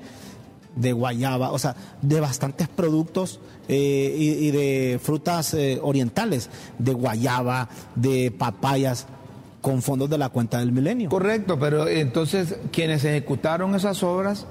[0.76, 6.92] de guayaba, o sea, de bastantes productos eh, y, y de frutas eh, orientales, de
[6.92, 9.06] guayaba, de papayas,
[9.60, 11.08] con fondos de la cuenta del milenio.
[11.08, 14.46] Correcto, pero entonces quienes ejecutaron esas obras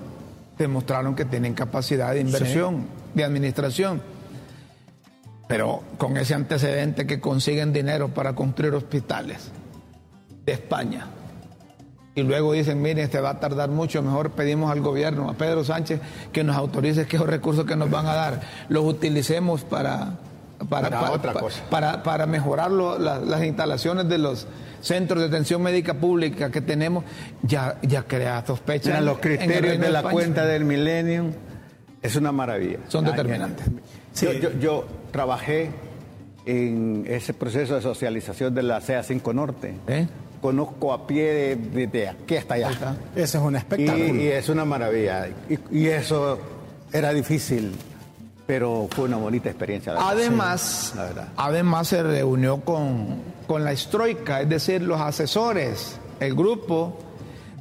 [0.57, 4.01] demostraron que tienen capacidad de inversión, de administración.
[5.47, 9.51] Pero con ese antecedente que consiguen dinero para construir hospitales
[10.45, 11.05] de España.
[12.15, 15.63] Y luego dicen, miren, este va a tardar mucho, mejor pedimos al gobierno, a Pedro
[15.63, 15.99] Sánchez,
[16.32, 20.19] que nos autorice que esos recursos que nos van a dar los utilicemos para,
[20.69, 21.63] Para otra cosa.
[21.71, 24.45] para, para mejorar lo- la- las instalaciones de los
[24.82, 27.04] centros de atención médica pública que tenemos,
[27.41, 28.89] ya, ya crea sospecha.
[28.89, 30.13] Mira, en- los criterios de la España.
[30.13, 31.32] cuenta del Millennium
[32.02, 32.78] es una maravilla.
[32.89, 33.65] Son determinantes.
[34.21, 35.71] Yo, yo- yo trabajé
[36.45, 39.75] en ese proceso de socialización de la CA5 Norte.
[39.88, 40.08] ¿Eh?
[40.41, 42.69] Conozco a pie de, de- de aquí hasta allá.
[42.71, 42.95] Está.
[43.15, 44.15] Ese es un espectáculo.
[44.15, 45.27] y es una maravilla.
[45.49, 46.38] Y, y eso
[46.91, 47.71] era difícil,
[48.45, 49.93] pero fue una bonita experiencia.
[49.93, 50.17] la verdad.
[50.17, 51.27] Además, Sí, la verdad.
[51.38, 56.99] además se reunió con, con la Estroika, es decir, los asesores, el grupo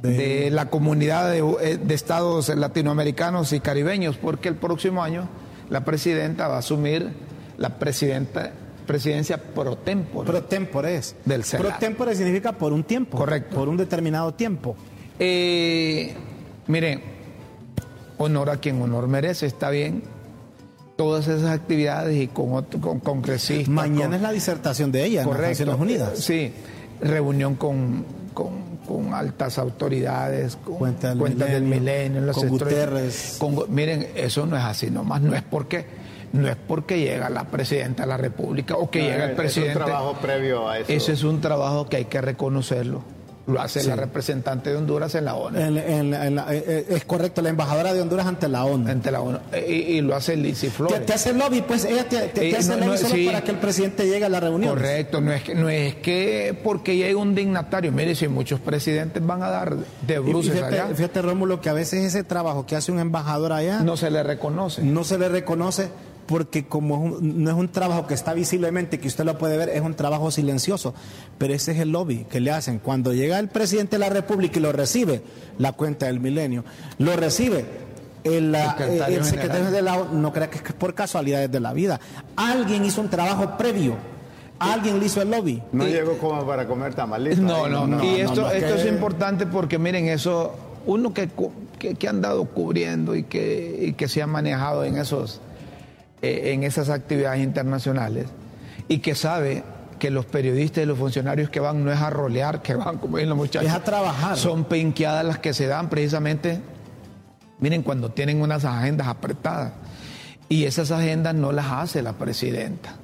[0.01, 5.29] de, la comunidad de, eh, de estados latinoamericanos y caribeños, porque el próximo año
[5.69, 7.09] la presidenta va a asumir
[7.57, 8.51] la presidenta,
[8.85, 10.29] presidencia pro tempore.
[10.29, 11.15] Pro tempore es.
[11.25, 11.67] Del CELAC.
[11.67, 13.17] Pro tempore significa por un tiempo.
[13.17, 13.55] Correcto.
[13.55, 14.75] Por un determinado tiempo.
[15.19, 16.13] Eh,
[16.67, 16.99] mire,
[18.17, 20.03] honor a quien honor merece, está bien.
[20.95, 23.67] Todas esas actividades y con, otro- con congresistas.
[23.69, 25.65] Mañana con- es la disertación de ella en las Correcto.
[25.65, 26.19] Naciones Unidas.
[26.19, 26.53] Sí,
[27.01, 32.47] reunión con, con- con altas autoridades, con Cuenta del cuentas del milenio, milenio, los con
[32.49, 33.37] Guterres.
[33.39, 35.85] con- miren, eso no es así nomás, no es porque
[36.33, 39.35] no es porque llega la presidenta de la República o que No, llega el es-
[39.37, 39.71] presidente.
[39.71, 40.91] Es un trabajo previo a eso.
[40.91, 43.01] Ese es un trabajo que hay que reconocerlo.
[43.45, 45.59] Lo hace la representante de Honduras en la ONU.
[45.59, 48.89] En- en- en la- eh, eh, es correcto, la embajadora de Honduras ante la ONU.
[48.89, 49.37] ante la ONU.
[49.67, 51.05] Y, y lo hace Lizzie Te, Flores.
[51.05, 53.25] te hace lobby, pues ella te, te- te Eh, hace no, lobby no, solo sí.
[53.25, 54.73] para que el presidente llegue a la reunión.
[54.73, 59.23] Correcto, no es que no es que porque llegue un dignatario, mire, si muchos presidentes
[59.25, 62.65] van a dar de Y bruces fíjate, allá, fíjate, Rómulo, que a veces ese trabajo
[62.65, 64.81] que hace un embajador allá no se le reconoce.
[64.83, 65.89] no se le reconoce
[66.25, 69.57] porque como es un- no es un trabajo que está visiblemente, que usted lo puede
[69.57, 70.93] ver, es un trabajo silencioso.
[71.37, 72.79] Pero ese es el lobby que le hacen.
[72.79, 75.21] Cuando llega el presidente de la República y lo recibe,
[75.57, 76.63] la cuenta del milenio,
[76.99, 77.65] lo recibe
[78.23, 79.73] el, Secretario el secretario general.
[79.73, 81.99] de la ONU, no crea que es por casualidades de la vida.
[82.37, 83.95] Alguien hizo un trabajo previo,
[84.59, 85.61] alguien le hizo el lobby.
[85.73, 87.39] No llegó como para comer tamalitos.
[87.39, 88.01] No, no, no.
[88.01, 90.55] Y no, esto, no, esto que- es importante porque miren, eso,
[90.85, 91.29] uno que,
[91.79, 95.41] que, que ha andado cubriendo y que, y que se ha manejado en esos,
[96.23, 98.25] eh, en esas actividades internacionales
[98.87, 99.63] y que sabe
[99.99, 103.17] que los periodistas y los funcionarios que van no es a rolear, que van, como
[103.17, 103.69] dicen los muchachos.
[103.69, 104.35] Es a trabajar.
[104.37, 106.59] Son pinqueadas las que se dan precisamente,
[107.59, 109.73] miren, cuando tienen unas agendas apretadas.
[110.49, 112.95] Y esas agendas no las hace la presidenta.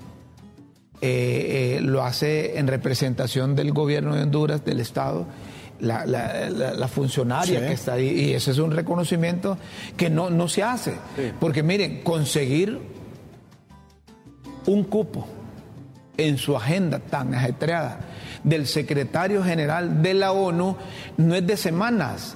[1.01, 5.25] Eh, eh, lo hace en representación del gobierno de Honduras, del Estado,
[5.79, 7.65] la, la- la- la funcionaria Sí.
[7.65, 8.09] que está ahí.
[8.09, 9.57] Y ese es un reconocimiento
[9.95, 10.95] que no, no se hace.
[11.39, 12.79] Porque miren, conseguir
[14.69, 15.25] un cupo
[16.17, 17.99] en su agenda tan ajetreada
[18.43, 20.75] del secretario general de la ONU
[21.17, 22.35] no es de semanas,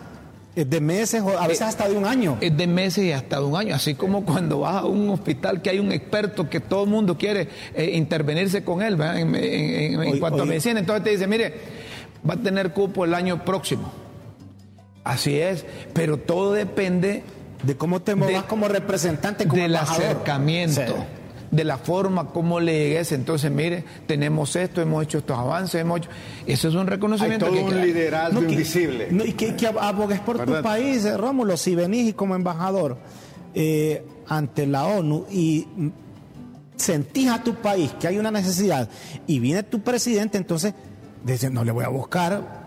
[0.56, 2.38] Es de meses o a veces hasta de un año.
[2.39, 3.76] es de meses y hasta de un año.
[3.76, 7.17] Así como cuando vas a un hospital que hay un experto que todo el mundo
[7.17, 10.80] quiere eh, intervenirse con él en, en- en- en Oye, cuanto a medicina.
[10.80, 11.54] Entonces te dice, mire,
[12.30, 13.91] va a tener cupo el año próximo.
[15.04, 17.24] Así es, pero todo depende
[17.63, 20.04] de cómo te movas como representante, como del embajador.
[20.06, 20.93] acercamiento, Sí.
[21.54, 23.12] De la forma como le llegues.
[23.12, 26.10] Entonces, mire, tenemos esto, hemos hecho estos avances, hemos hecho...
[26.48, 29.08] Eso es un Hay reconocimiento todo que un que- liderazgo No, que- invisible.
[29.12, 30.63] no, y que, que abogues por tu ¿Verdad?
[30.63, 32.98] país, eh, Rómulo, si venís y como embajador
[33.54, 35.68] eh, ante la ONU y
[36.76, 38.89] sentís a tu país que hay una necesidad
[39.28, 40.74] y viene tu presidente, entonces
[41.24, 42.62] dice, no le voy a buscar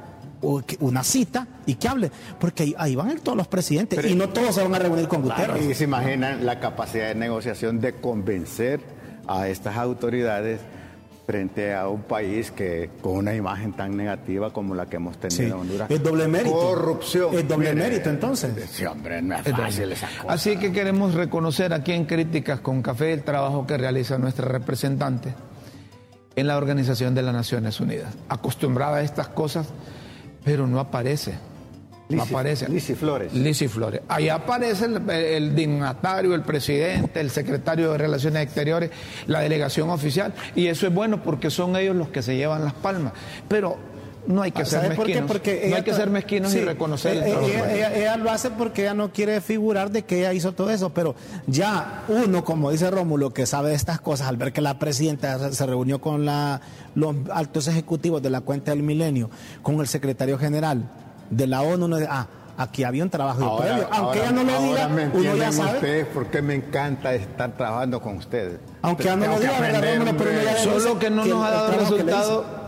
[0.47, 4.05] o una cita y que hable, porque ahí, ahí van a ir todos los presidentes
[4.05, 5.65] y no todos se van a reunir con Guterres.
[5.65, 8.81] Y se imaginan la capacidad de negociación de convencer
[9.27, 10.61] a estas autoridades
[11.27, 15.37] frente a un país que con una imagen tan negativa como la que hemos tenido
[15.37, 15.43] Sí.
[15.47, 15.91] en Honduras.
[15.91, 16.55] Es doble mérito.
[16.55, 17.35] Corrupción.
[17.35, 18.53] Es doble Mire, mérito, entonces.
[18.71, 20.33] Sí, hombre, no es fácil esa cosa.
[20.33, 25.35] Así que queremos reconocer aquí en Críticas con Café el trabajo que realiza nuestra representante
[26.37, 28.15] en la Organización de las Naciones Unidas.
[28.29, 29.67] Acostumbrada a estas cosas,
[30.47, 31.35] pero no aparece.
[32.09, 32.69] No aparece.
[32.69, 33.35] Lizy Flores.
[33.35, 34.03] Lizy Flores.
[34.07, 38.93] Ahí aparece el, el dignatario, el presidente, el secretario de Relaciones Exteriores,
[39.27, 40.33] la delegación oficial.
[40.55, 43.13] Y eso es bueno porque son ellos los que se llevan las palmas.
[43.49, 43.77] Pero
[44.27, 45.13] no hay que ser ¿Sabes por qué?
[45.15, 45.31] mezquinos.
[45.31, 47.49] Porque no hay que ser mezquinos Sí, y reconocer el ella, trabajo.
[47.55, 50.71] ella- ella- ella lo hace porque ella no quiere figurar de que ella hizo todo
[50.71, 51.15] eso, pero
[51.47, 55.53] ya uno, como dice Rómulo, que sabe de estas cosas, al ver que la presidenta
[55.53, 56.61] se- reunió con la,
[56.95, 59.31] los altos ejecutivos de la cuenta del milenio,
[59.63, 60.83] con el secretario general
[61.31, 62.27] de la ONU, uno dice, ah,
[62.59, 63.87] aquí había un trabajo previo.
[63.91, 65.75] Aunque ella no lo diga, ahora me uno ya sabe.
[65.75, 68.59] ustedes por qué me encanta estar trabajando con ustedes.
[68.83, 70.19] Aunque ella no lo diga, ¿verdad, aprender, Rómulo?
[70.19, 72.66] Pero Solo que no nos ha dado resultado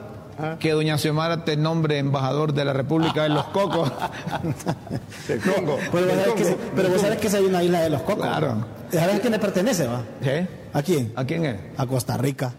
[0.60, 3.90] que doña Xiomara te nombre embajador de la República de los Cocos.
[5.28, 5.78] Del Congo.
[5.92, 8.26] Pero vos sabés que, pero vos sabés que se hay una isla de los cocos.
[8.26, 8.64] Claro.
[8.90, 10.02] ¿Sabes a quién le pertenece, va?
[10.22, 10.30] ¿Sí?
[10.72, 11.12] ¿A quién?
[11.16, 11.56] ¿A quién es?
[11.76, 12.52] A Costa Rica.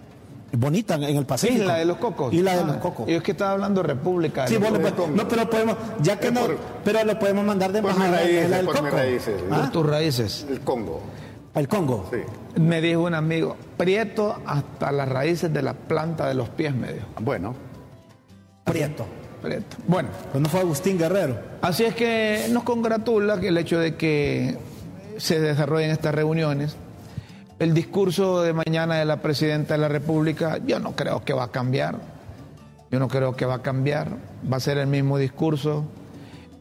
[0.52, 1.62] Bonita en el Pacífico.
[1.62, 2.34] Isla de los Cocos.
[2.34, 3.08] Isla de Ah, los Cocos.
[3.08, 4.44] Yo es que estaba hablando de República.
[4.44, 7.04] de Sí, los vos lo puedes- no, pero podemos, ya que Es no, por- pero
[7.04, 8.86] lo podemos mandar de por mis embajada a la raíces, del por Coco.
[8.86, 9.36] mis raíces.
[9.52, 9.56] ¿Ah?
[9.62, 10.48] Por tus raíces.
[10.50, 11.02] El Congo.
[11.56, 12.10] El Congo.
[12.12, 12.20] Sí.
[12.62, 16.94] Me dijo un amigo, prieto hasta las raíces de la planta de los pies, me
[16.94, 17.06] dijo.
[17.22, 17.54] Bueno,
[18.72, 19.06] Prieto.
[19.42, 19.78] Prieto.
[19.88, 21.38] Bueno, Pues no fue Agustín Guerrero.
[21.62, 24.58] así es que nos congratula que el hecho de que
[25.18, 26.76] se desarrollen estas reuniones.
[27.60, 31.46] El discurso de mañana de la presidenta de la República, yo no creo que va
[31.46, 31.96] a cambiar.
[32.92, 34.10] Yo no creo que va a cambiar.
[34.52, 35.84] Va a ser el mismo discurso.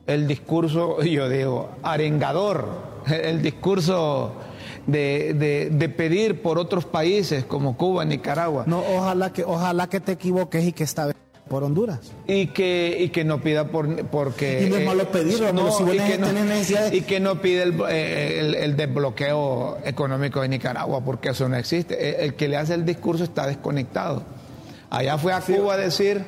[0.06, 2.68] El discurso, yo digo, arengador.
[3.08, 4.32] El discurso
[4.86, 8.64] de, de- de pedir por otros países como Cuba, Nicaragua.
[8.66, 11.16] No, ojalá que, ojalá que te equivoques y que esta vez
[11.48, 11.98] por Honduras.
[12.26, 14.64] Y que, y que no pida por, porque...
[14.66, 17.20] Y no es malo pedir, Rómulo, si y, que no, tenés necesidad de- y que
[17.20, 22.10] no pide el, eh, el- el desbloqueo económico de Nicaragua, porque eso no existe.
[22.20, 24.22] El, el que le hace el discurso está desconectado.
[24.90, 26.22] Allá fue a Cuba a decir,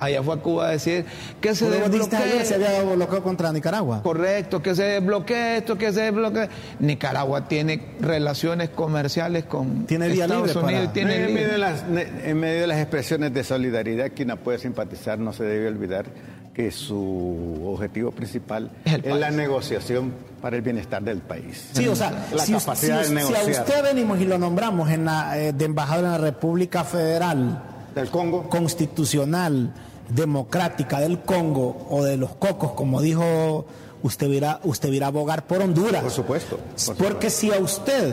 [0.00, 1.04] allá fue a Cuba a decir
[1.40, 2.44] que se desbloquee.
[2.44, 4.02] se había bloqueo contra Nicaragua.
[4.02, 6.48] Correcto, que se desbloquee esto, que se desbloquee.
[6.80, 10.80] Nicaragua tiene relaciones comerciales con Tiene Estados libre Unidos.
[10.82, 11.84] para- tiene en, medio de las,
[12.24, 16.06] en medio de las expresiones de solidaridad, quien la puede simpatizar no se debe olvidar
[16.54, 21.68] que su objetivo principal Es la negociación para el bienestar del país.
[21.72, 23.64] Sí, o sea, La si, capacidad si- de si a negociar.
[23.64, 27.62] usted venimos y lo nombramos en la, eh, de embajador en la República Federal
[27.94, 28.48] Del Congo.
[28.48, 29.72] Constitucional,
[30.10, 33.64] Democrática del Congo o de los Cocos, como dijo,
[34.02, 36.02] usted irá, usted irá a abogar por Honduras.
[36.02, 38.12] Por supuesto, por Porque si a usted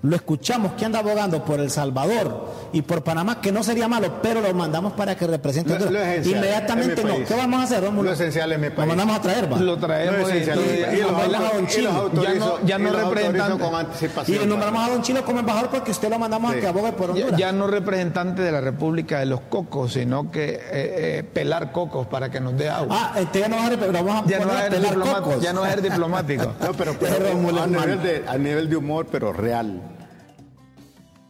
[0.00, 4.20] lo escuchamos que anda abogando por El Salvador y por Panamá, que no sería malo,
[4.22, 7.14] pero lo mandamos para que represente Lo- lo Inmediatamente no.
[7.14, 7.26] país.
[7.26, 8.10] ¿Qué vamos a hacer, Rómulo?
[8.10, 8.88] Lo esencial en mi Lo país.
[8.88, 9.58] mandamos a traer, va.
[9.58, 11.90] Lo traemos es y- y- Y los a Don y Chilo.
[11.92, 13.64] los autorizo- Ya no- ya no y representante.
[13.64, 14.38] con Y anticipación.
[14.38, 16.58] le nombramos a Don Chilo como embajador porque usted lo mandamos Sí.
[16.58, 17.40] a que abogue por Ya, Honduras.
[17.40, 22.06] ya no representante de la República de los Cocos, sino que eh, eh, pelar cocos
[22.06, 23.12] para que nos dé agua.
[23.14, 23.70] Ah, este ya no va a
[24.02, 25.40] vamos a ya, no va a a ser cocos.
[25.42, 26.52] ya no va a ser diplomático.
[26.60, 29.80] No, pero, pero Es Rómulo a, nivel de, a nivel de humor, pero real.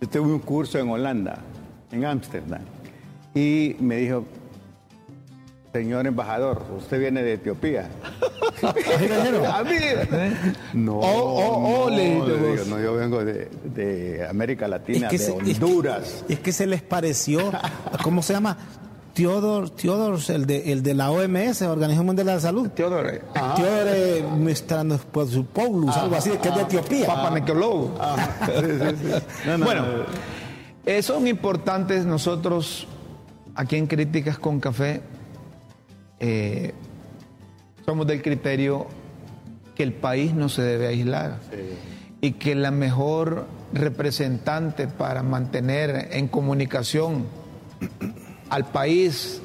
[0.00, 1.38] Yo tuve un curso en Holanda,
[1.90, 2.60] en Ámsterdam,
[3.34, 4.24] y me dijo,
[5.72, 7.88] señor embajador, usted viene de Etiopía.
[8.62, 9.70] A mí,
[10.74, 15.30] No, Oh, oh, oh, no, le digo, yo vengo de, de América Latina, de se-
[15.32, 16.24] Honduras.
[16.28, 17.52] Es que, se les pareció,
[18.02, 18.56] ¿cómo se llama?
[19.18, 22.68] Teodor, Teodor el, de, el de la OMS, Organización Mundial de la Salud.
[22.70, 23.22] Teodore.
[23.56, 27.06] Teodor eh, Mistranospoulous, algo así, que es de Etiopía.
[27.08, 27.94] Papa Nicolau.
[29.44, 29.88] No, no, bueno, no.
[30.86, 32.86] eh, son importantes nosotros
[33.56, 35.00] aquí en Críticas con Café.
[36.20, 36.72] eh,
[37.84, 38.86] somos del criterio
[39.74, 41.38] que el país no se debe aislar
[42.20, 47.24] y que la mejor representante para mantener en comunicación
[48.50, 49.40] al país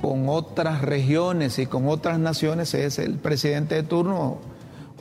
[0.00, 4.38] con otras regiones y con otras naciones es el presidente de turno,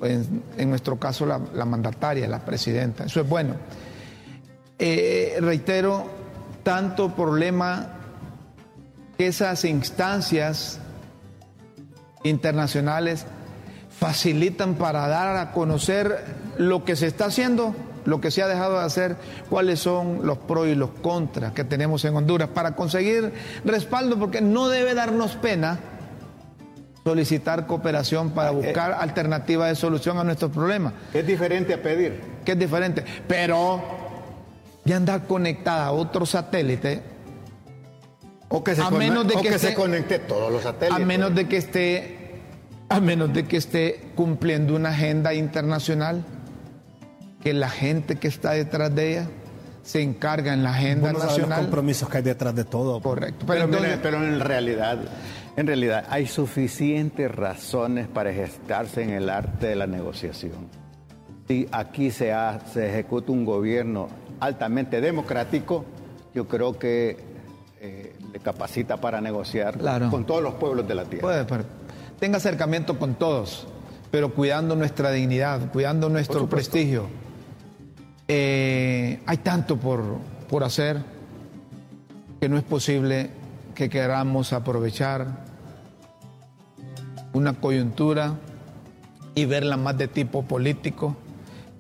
[0.01, 3.05] en, en nuestro caso la, la mandataria, la presidenta.
[3.05, 3.55] Eso es bueno.
[4.77, 6.05] Eh, reitero,
[6.63, 7.89] tanto problema
[9.17, 10.79] que esas instancias
[12.23, 13.25] internacionales
[13.89, 16.23] facilitan para dar a conocer
[16.57, 19.15] lo que se está haciendo, lo que se ha dejado de hacer,
[19.49, 23.33] cuáles son los pros y los contras que tenemos en Honduras para conseguir
[23.65, 25.79] respaldo, porque no debe darnos pena
[27.03, 32.21] solicitar cooperación para buscar alternativas de solución a nuestros problemas, Es diferente a pedir.
[32.45, 33.81] que es diferente, pero
[34.85, 37.01] ya andar conectada a otro satélite
[38.51, 41.01] O que se, A menos de o que que se conecte todos los satélites.
[41.03, 42.15] a menos de que esté
[42.89, 46.23] a menos de que esté cumpliendo una agenda internacional
[47.41, 49.27] que la gente que está detrás de ella
[49.83, 52.65] se encarga en la agenda Vos no sabés los nacional compromisos que hay detrás de
[52.65, 53.01] todo.
[53.01, 54.97] correcto Pero, pero, mire, entonces- pero en realidad,
[55.55, 60.67] en realidad hay suficientes razones para gestarse en el arte de la negociación.
[61.47, 65.85] Si aquí se, ha- se ejecuta un gobierno altamente democrático,
[66.35, 67.17] yo creo que
[67.81, 70.09] eh, le capacita para negociar Claro.
[70.11, 71.21] con todos los pueblos de la tierra.
[71.21, 71.63] puede, pero
[72.19, 73.65] tenga acercamiento con todos
[74.11, 77.05] pero cuidando nuestra dignidad cuidando nuestro prestigio
[78.31, 80.03] Eh, hay tanto por,
[80.47, 81.01] por hacer
[82.39, 83.31] que no es posible
[83.73, 85.45] que queramos aprovechar
[87.33, 88.35] una coyuntura
[89.33, 91.15] y verla más de tipo político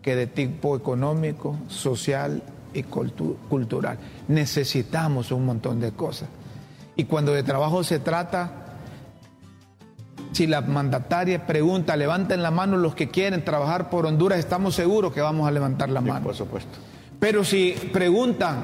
[0.01, 2.41] que de tipo económico, social
[2.73, 3.99] y cultu- cultural.
[4.27, 6.29] Necesitamos un montón de cosas.
[6.95, 8.58] Y cuando de trabajo se trata,
[10.31, 15.13] si la mandataria pregunta, levanten la mano los que quieren trabajar por Honduras, estamos seguros
[15.13, 16.23] que vamos a levantar la Sí, mano.
[16.25, 16.77] por supuesto.
[17.19, 18.63] Pero si preguntan,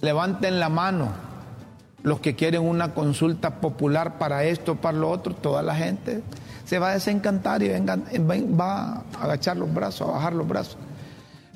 [0.00, 1.08] levanten la mano
[2.02, 6.22] los que quieren una consulta popular para esto, para lo otro, toda la gente
[6.64, 7.98] se va a desencantar y venga-
[8.58, 10.78] va a agachar los brazos, a bajar los brazos.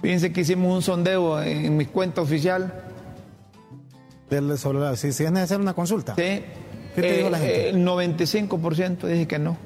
[0.02, 2.82] Fíjense que hicimos un sondeo en mi cuenta oficial.
[4.28, 6.14] Del- sobre la- si, si es necesaria una consulta.
[6.16, 6.42] ¿sí?
[6.94, 7.68] ¿Qué te dijo la eh, gente?
[7.70, 9.56] El 95% dije que no.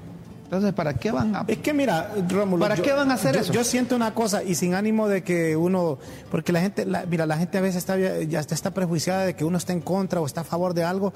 [0.44, 1.44] Entonces, ¿para qué van a...?
[1.46, 2.62] Es que mira, Rómulo.
[2.62, 3.52] ¿Para yo- qué van a hacer yo- eso?
[3.52, 5.98] Yo siento una cosa y sin ánimo de que uno,
[6.30, 9.44] porque la gente, la- mira, la gente a veces está ya está prejuiciada de que
[9.44, 11.12] uno está en contra o está a favor de algo,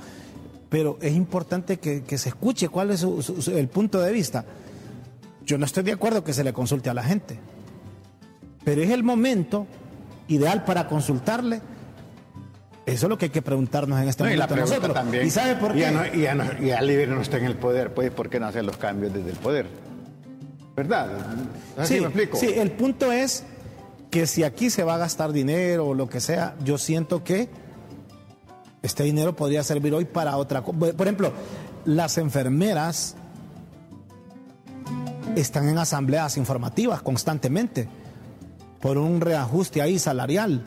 [0.68, 4.12] pero es importante que, que se escuche cuál es su- su- su- el punto de
[4.12, 4.44] vista.
[5.46, 7.38] Yo no estoy de acuerdo que se le consulte a la gente,
[8.64, 9.66] pero es el momento
[10.28, 11.62] ideal para consultarle.
[12.84, 14.94] Eso es lo que hay que preguntarnos en este No, y la momento pregunta nosotros.
[15.04, 15.26] también.
[15.26, 15.80] ¿Y sabe por qué?
[15.80, 18.46] Ya, no, ya, no, ya Libre no está en el poder, pues, ¿por qué no
[18.46, 19.66] hacer los cambios desde el poder?
[20.74, 21.08] ¿Verdad?
[21.78, 22.36] Así Sí, me explico.
[22.38, 23.44] sí, el punto es
[24.10, 27.48] que si aquí se va a gastar dinero o lo que sea, yo siento que
[28.82, 30.76] este dinero podría servir hoy para otra cosa.
[30.78, 31.32] Por ejemplo,
[31.84, 33.14] las enfermeras
[35.36, 37.88] están en asambleas informativas constantemente
[38.80, 40.64] por un reajuste ahí salarial.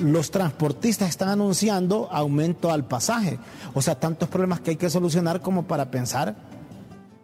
[0.00, 3.38] Los transportistas están anunciando aumento al pasaje.
[3.74, 6.36] O sea, tantos problemas que hay que solucionar como para pensar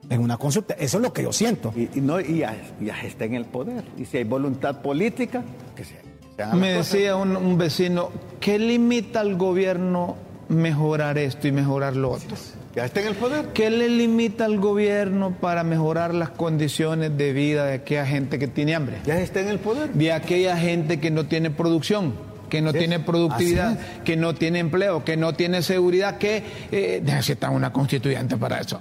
[0.08, 0.74] en una consulta.
[0.74, 1.72] Eso es lo que yo siento.
[1.76, 3.84] Y, y no, y ya, ya está en el poder.
[3.96, 5.42] Y si hay voluntad política,
[5.74, 6.00] que se,
[6.36, 8.10] se hagan Me decía un, un vecino,
[8.40, 10.16] ¿qué limita al gobierno
[10.48, 12.36] mejorar esto y mejorar lo otro?
[12.74, 13.52] Ya está en el poder.
[13.54, 18.48] ¿Qué le limita al gobierno para mejorar las condiciones de vida de aquella gente que
[18.48, 18.98] tiene hambre?
[19.06, 19.92] Ya está en el poder.
[19.92, 22.14] De aquella gente que no tiene producción,
[22.54, 27.52] que no tiene productividad, que no tiene empleo, que no tiene seguridad, que eh, necesitan
[27.52, 28.80] una constituyente para eso.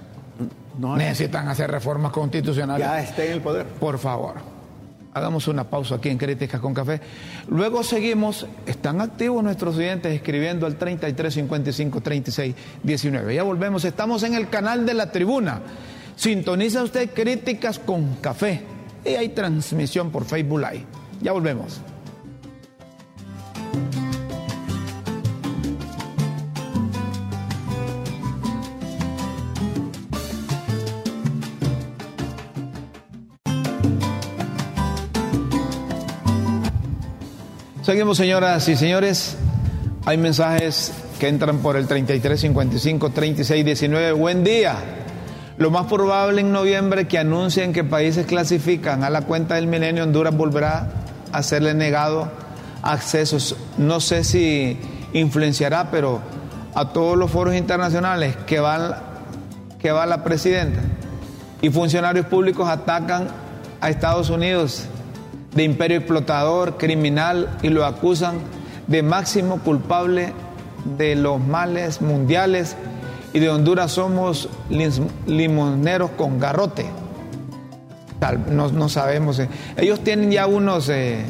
[0.78, 2.86] No, Necesitan hacer reformas constitucionales.
[2.86, 3.66] ya está en el poder.
[3.66, 4.36] Por favor,
[5.12, 7.00] hagamos una pausa aquí en Críticas con Café.
[7.48, 13.34] Luego seguimos, están activos nuestros oyentes escribiendo al 33 55 36 19.
[13.34, 15.62] Ya volvemos, estamos en el canal de la tribuna.
[16.14, 18.62] Sintoniza usted Críticas con Café
[19.04, 20.84] y hay transmisión por Facebook Live.
[21.20, 21.80] Ya volvemos.
[37.84, 39.36] Seguimos, señoras y señores.
[40.06, 44.12] Hay mensajes que entran por el 33 55 36 19.
[44.12, 44.76] Buen día.
[45.58, 50.02] Lo más probable en noviembre que anuncien que países clasifican a la cuenta del milenio,
[50.02, 50.92] Honduras volverá
[51.30, 52.32] a serle negado
[52.80, 53.54] accesos.
[53.76, 54.78] No sé si
[55.12, 56.22] influenciará, pero
[56.74, 58.62] a todos los foros internacionales que
[59.78, 60.80] que va la presidenta
[61.60, 63.28] y funcionarios públicos atacan
[63.82, 64.88] a Estados Unidos
[65.54, 68.38] de imperio explotador, criminal y lo acusan
[68.86, 70.32] de máximo culpable
[70.96, 72.76] de los males mundiales
[73.32, 74.48] y de Honduras somos
[75.26, 76.86] limoneros con garrote.
[78.50, 79.38] No, no sabemos.
[79.38, 79.48] Eh.
[79.76, 81.24] Ellos tienen ya unos, eh,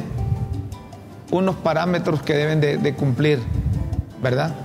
[1.31, 3.39] unos parámetros que deben de, de cumplir,
[4.21, 4.55] ¿verdad?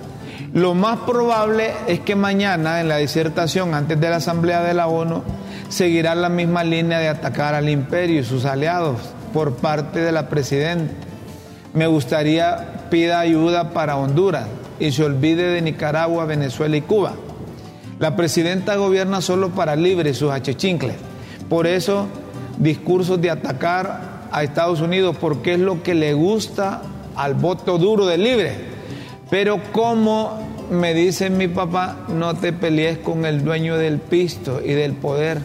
[0.52, 4.86] Lo más probable es que mañana en la disertación, antes de la Asamblea de la
[4.86, 5.22] ONU,
[5.68, 8.98] seguirá la misma línea de atacar al imperio y sus aliados
[9.32, 10.92] por parte de la presidenta.
[11.72, 14.46] Me gustaría pida ayuda para Honduras
[14.78, 17.12] y se olvide de Nicaragua, Venezuela y Cuba.
[17.98, 20.96] La presidenta gobierna solo para libre sus achechincles.
[21.48, 22.06] Por eso,
[22.58, 26.82] discursos de atacar a Estados Unidos, porque es lo que le gusta
[27.16, 28.54] al voto duro de libre.
[29.28, 30.38] Pero como
[30.70, 35.40] me dice mi papá, no te pelees con el dueño del pisto y del poder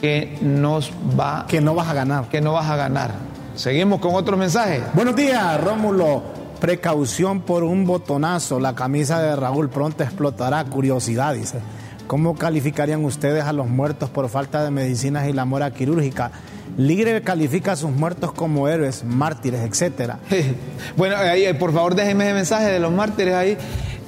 [0.00, 2.28] que nos va que no vas a ganar.
[2.28, 3.12] que no vas a ganar.
[3.54, 4.82] Seguimos con otro mensaje.
[4.94, 6.22] Buenos días Rómulo.
[6.60, 8.60] Precaución por un botonazo.
[8.60, 10.64] La camisa de Raúl pronto explotará.
[10.64, 11.58] Curiosidad dice.
[12.06, 16.30] ¿Cómo calificarían ustedes a los muertos por falta de medicinas y la mora quirúrgica?
[16.76, 20.20] Ligre califica a sus muertos como héroes, mártires, etcétera.
[20.96, 23.58] bueno, ahí, por favor déjenme el mensaje de los mártires ahí.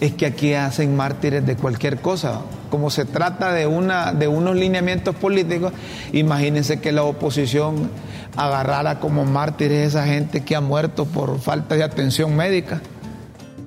[0.01, 4.57] Es que aquí hacen mártires de cualquier cosa como se trata de, una, de unos
[4.57, 5.73] lineamientos políticos,
[6.12, 7.91] imagínense que la oposición
[8.37, 12.81] agarrara como mártires a esa gente que ha muerto por falta de atención médica.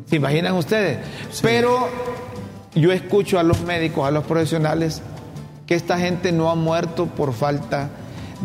[0.09, 0.99] ¿Se imaginan ustedes?
[1.41, 1.87] Pero
[2.75, 5.01] yo escucho a los médicos, a los profesionales,
[5.65, 7.89] que esta gente no ha muerto por falta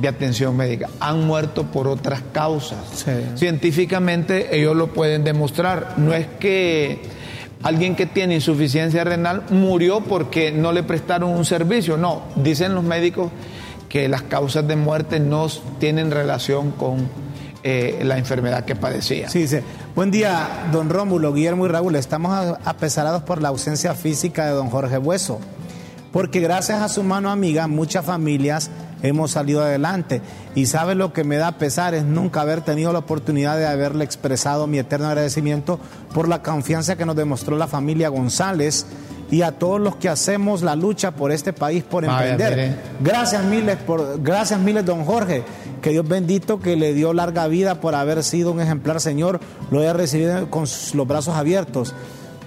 [0.00, 3.06] de atención médica, han muerto por otras causas.
[3.34, 5.94] Científicamente ellos lo pueden demostrar.
[5.96, 7.00] No es que
[7.62, 11.96] alguien que tiene insuficiencia renal murió porque no le prestaron un servicio.
[11.96, 13.30] No, dicen los médicos
[13.88, 15.46] que las causas de muerte no
[15.78, 17.08] tienen relación con
[17.62, 19.28] eh, la enfermedad que padecía.
[19.28, 19.58] Sí, sí.
[19.94, 21.96] Buen día, don Rómulo, Guillermo y Raúl.
[21.96, 25.40] Estamos apesarados por la ausencia física de don Jorge Bueso,
[26.12, 28.70] porque gracias a su mano amiga muchas familias
[29.02, 30.20] hemos salido adelante.
[30.54, 34.04] Y sabe lo que me da pesar es nunca haber tenido la oportunidad de haberle
[34.04, 35.78] expresado mi eterno agradecimiento
[36.14, 38.86] por la confianza que nos demostró la familia González
[39.30, 42.78] y a todos los que hacemos la lucha por este país por emprender.
[43.00, 45.42] Gracias miles por gracias miles don Jorge,
[45.82, 49.40] que Dios bendito que le dio larga vida por haber sido un ejemplar Señor,
[49.70, 51.94] lo haya recibido con los brazos abiertos.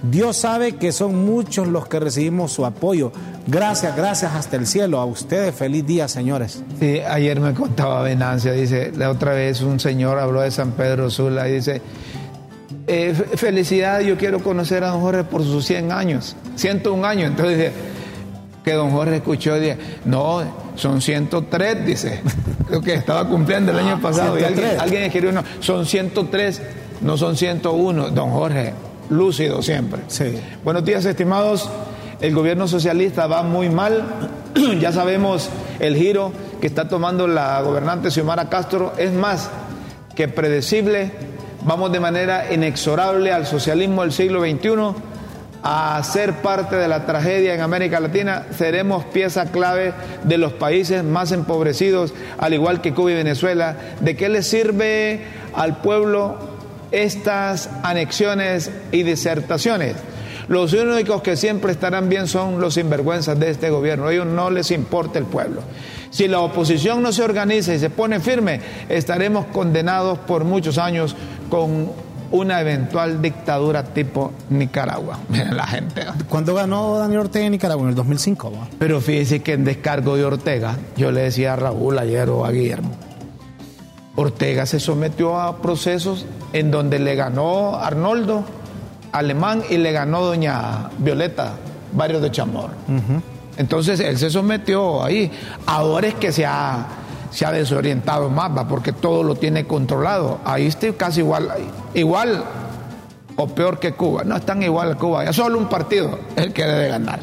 [0.02, 3.12] Dios sabe que son muchos los que recibimos su apoyo.
[3.46, 4.98] Gracias, gracias hasta el cielo.
[4.98, 6.62] A ustedes, feliz día, señores.
[6.78, 11.10] Sí, ayer me contaba Venancia, dice, la otra vez un señor habló de San Pedro
[11.10, 11.82] Sula y dice,
[12.86, 17.30] eh, felicidad, yo quiero conocer a don Jorge por sus 100 años, 101 años.
[17.30, 17.72] Entonces dice,
[18.64, 20.42] que don Jorge escuchó y dice, no,
[20.76, 22.22] son 103, dice,
[22.70, 24.38] lo que estaba cumpliendo el año pasado.
[24.38, 26.62] Y alguien, alguien escribió, no, son 103,
[27.02, 28.10] no son 101.
[28.10, 28.74] Don Jorge,
[29.10, 30.00] lúcido siempre.
[30.08, 30.40] Sí.
[30.64, 31.68] Buenos días, estimados.
[32.20, 34.04] El gobierno socialista va muy mal.
[34.80, 38.92] ya sabemos el giro que está tomando la gobernante Xiomara Castro.
[38.96, 39.50] Es más
[40.14, 41.12] que predecible.
[41.62, 44.94] Vamos de manera inexorable al socialismo del siglo XXI
[45.62, 49.92] a ser parte de la tragedia en América Latina, seremos pieza clave
[50.24, 53.76] de los países más empobrecidos, al igual que Cuba y Venezuela.
[54.00, 55.20] ¿De qué le sirve
[55.54, 56.38] al pueblo
[56.92, 59.96] estas anexiones y disertaciones.
[60.48, 64.08] Los únicos que siempre estarán bien son los sinvergüenzas de este gobierno.
[64.08, 65.62] A ellos no les importa el pueblo.
[66.10, 71.14] Si la oposición no se organiza y se pone firme, estaremos condenados por muchos años
[71.48, 71.92] con
[72.32, 75.18] una eventual dictadura tipo Nicaragua.
[75.28, 76.04] Miren la gente.
[76.28, 77.84] ¿Cuándo ganó Daniel Ortega en Nicaragua?
[77.84, 78.52] En el 2005.
[78.78, 82.50] Pero fíjese que en descargo de Ortega, yo le decía a Raúl ayer o a
[82.50, 82.90] Guillermo,
[84.16, 88.44] Ortega se sometió a procesos en donde le ganó Arnoldo
[89.12, 91.54] Alemán y le ganó doña Violeta
[91.92, 92.70] Barrio de Chamor.
[93.56, 95.30] Entonces él se sometió ahí.
[95.66, 96.86] Ahora es que se ha,
[97.30, 100.38] se ha desorientado más, porque todo lo tiene controlado.
[100.44, 101.48] Ahí está casi igual,
[101.94, 102.44] igual
[103.36, 104.22] o peor que Cuba.
[104.24, 107.20] No es tan igual a Cuba, ya solo un partido el que debe ganar.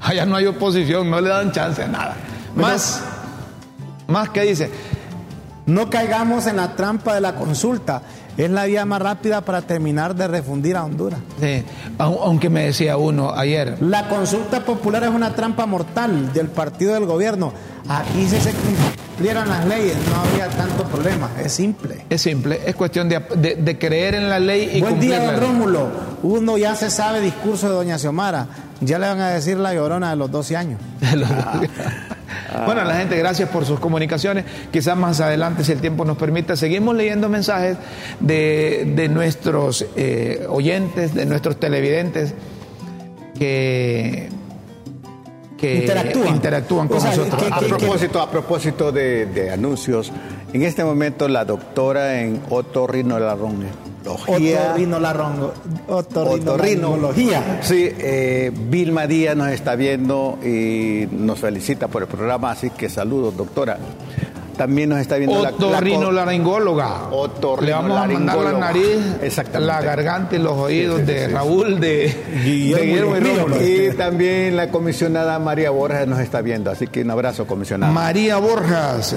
[0.00, 2.16] Allá no hay oposición, no le dan chance a nada.
[2.54, 3.02] Más,
[4.06, 4.70] más que dice,
[5.66, 8.02] no caigamos en la trampa de la consulta.
[8.36, 11.20] Es la vía más rápida para terminar de refundir a Honduras.
[11.40, 11.64] Sí,
[11.98, 13.78] aunque me decía uno ayer.
[13.80, 17.52] La consulta popular es una trampa mortal del partido del gobierno.
[17.88, 21.30] Aquí si se cumplieran las leyes no habría tanto problema.
[21.42, 22.04] Es simple.
[22.10, 25.88] Es simple, es cuestión de, creer en la ley y Buen día, don Rómulo.
[26.22, 28.48] Uno ya se sabe discurso de doña Xiomara.
[28.82, 30.80] Ya le van a decir la llorona de los 12 años.
[32.64, 34.44] Bueno, la gente, gracias por sus comunicaciones.
[34.70, 37.76] Quizás más adelante, si el tiempo nos permita, seguimos leyendo mensajes
[38.20, 42.34] de, nuestros eh, oyentes, de nuestros televidentes
[43.38, 44.28] que,
[45.60, 47.42] interactúan, con nosotros.
[47.50, 50.12] a, propósito, a propósito de, anuncios,
[50.52, 53.85] en este momento la doctora en otorrinolaringología
[55.88, 57.60] Otorrinolaringología.
[57.62, 62.88] Sí, eh, Vilma Díaz nos está viendo y nos felicita por el programa, así que
[62.88, 63.78] saludos, doctora.
[64.56, 67.10] También nos está viendo la, otorrinolaringóloga.
[67.60, 68.98] Le vamos a mandar la nariz,
[69.58, 73.16] la garganta y los oídos de Raúl, de Guillermo,
[73.60, 77.92] y, y también la comisionada María Borjas nos está viendo, así que un abrazo, comisionada.
[77.92, 79.14] María Borjas.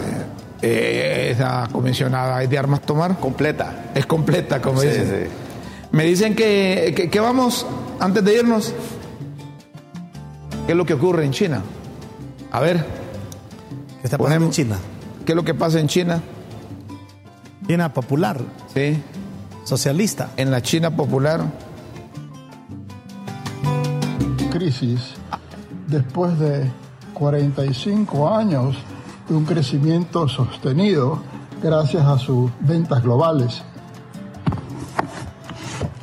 [0.62, 3.20] Eh, esa comisionada es de armas tomar.
[3.20, 3.91] Completa.
[3.95, 5.30] Es completa, como dicen.
[5.91, 7.66] Me dicen que, que, vamos,
[7.99, 8.74] antes de irnos,
[10.66, 11.62] ¿qué es lo que ocurre en China?
[12.51, 12.78] A ver.
[14.01, 14.78] ¿Qué está pasando en China?
[15.26, 16.22] ¿Qué es lo que pasa en China?
[17.68, 18.39] China popular.
[18.74, 19.01] Sí.
[19.64, 20.32] Socialista.
[20.38, 21.41] En la China popular.
[24.51, 25.20] Crisis
[25.89, 26.70] después de
[27.14, 28.76] 45 años
[29.30, 31.19] un crecimiento sostenido
[31.61, 33.61] gracias a sus ventas globales.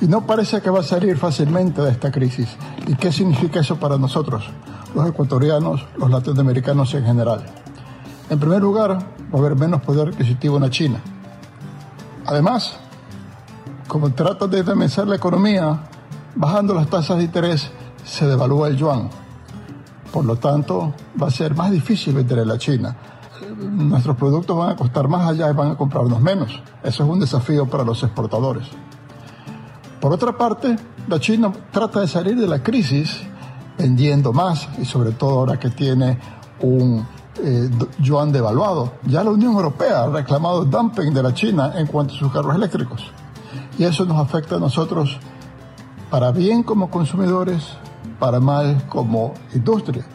[0.00, 2.48] Y no parece que va a salir fácilmente de esta crisis.
[2.86, 4.44] ¿Y qué significa eso para nosotros,
[4.94, 7.44] los ecuatorianos, los latinoamericanos en general?
[8.28, 8.98] En primer lugar, va
[9.34, 11.00] a haber menos poder adquisitivo en la China.
[12.26, 12.76] Además,
[13.88, 15.80] como trata de demensar la economía,
[16.34, 17.70] bajando las tasas de interés,
[18.04, 19.08] se devalúa el yuan.
[20.12, 22.96] Por lo tanto, va a ser más difícil vender en la China
[23.58, 26.62] nuestros productos van a costar más allá y van a comprarnos menos.
[26.82, 28.66] Eso es un desafío para los exportadores.
[30.00, 30.76] Por otra parte,
[31.08, 33.20] la China trata de salir de la crisis
[33.78, 36.18] vendiendo más y sobre todo ahora que tiene
[36.60, 37.06] un
[37.42, 38.92] eh, yuan devaluado.
[39.04, 42.54] Ya la Unión Europea ha reclamado dumping de la China en cuanto a sus carros
[42.54, 43.10] eléctricos.
[43.78, 45.18] Y eso nos afecta a nosotros
[46.10, 47.62] para bien como consumidores,
[48.18, 50.06] para mal como industria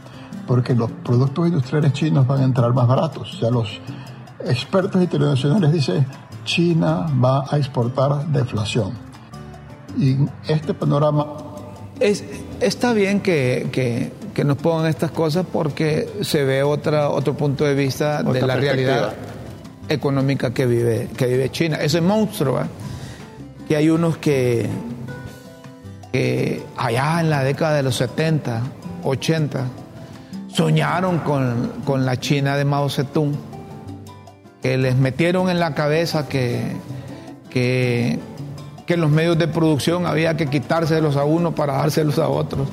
[0.47, 3.39] porque los productos industriales chinos van a entrar más baratos.
[3.39, 3.79] Ya los
[4.45, 6.05] expertos internacionales dicen,
[6.43, 8.91] China va a exportar deflación.
[9.97, 10.17] Y
[10.47, 11.27] este panorama...
[11.99, 12.23] Es,
[12.59, 17.75] está bien que, que, nos pongan estas cosas porque se ve otra, otro punto de
[17.75, 19.13] vista de la realidad
[19.87, 21.77] económica que vive, que vive China.
[21.77, 22.65] Ese monstruo, ¿eh?
[23.67, 24.67] que hay unos que,
[26.11, 28.63] que allá en la década de los 70,
[29.03, 29.65] 80,
[30.53, 33.33] soñaron con, la China de Mao Zedong,
[34.61, 36.75] que les metieron en la cabeza que,
[37.49, 38.19] que,
[38.87, 42.67] los medios de producción había que quitárselos a uno para dárselos a otros.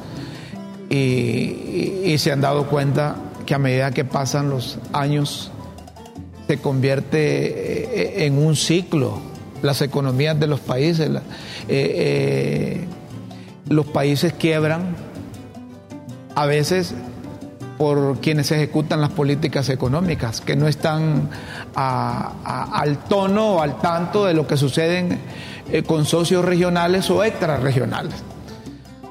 [0.90, 3.14] Y, se han dado cuenta
[3.46, 5.52] que a medida que pasan los años
[6.48, 9.20] se convierte eh, en un ciclo
[9.62, 11.08] las economías de los países.
[11.08, 11.20] Eh,
[11.68, 12.84] eh,
[13.68, 14.96] los países quiebran,
[16.34, 16.94] a veces
[17.78, 21.30] por quienes ejecutan las políticas económicas, que no están
[21.74, 25.18] al tono o al tanto de lo que sucede
[25.70, 28.14] eh, con socios regionales o extrarregionales.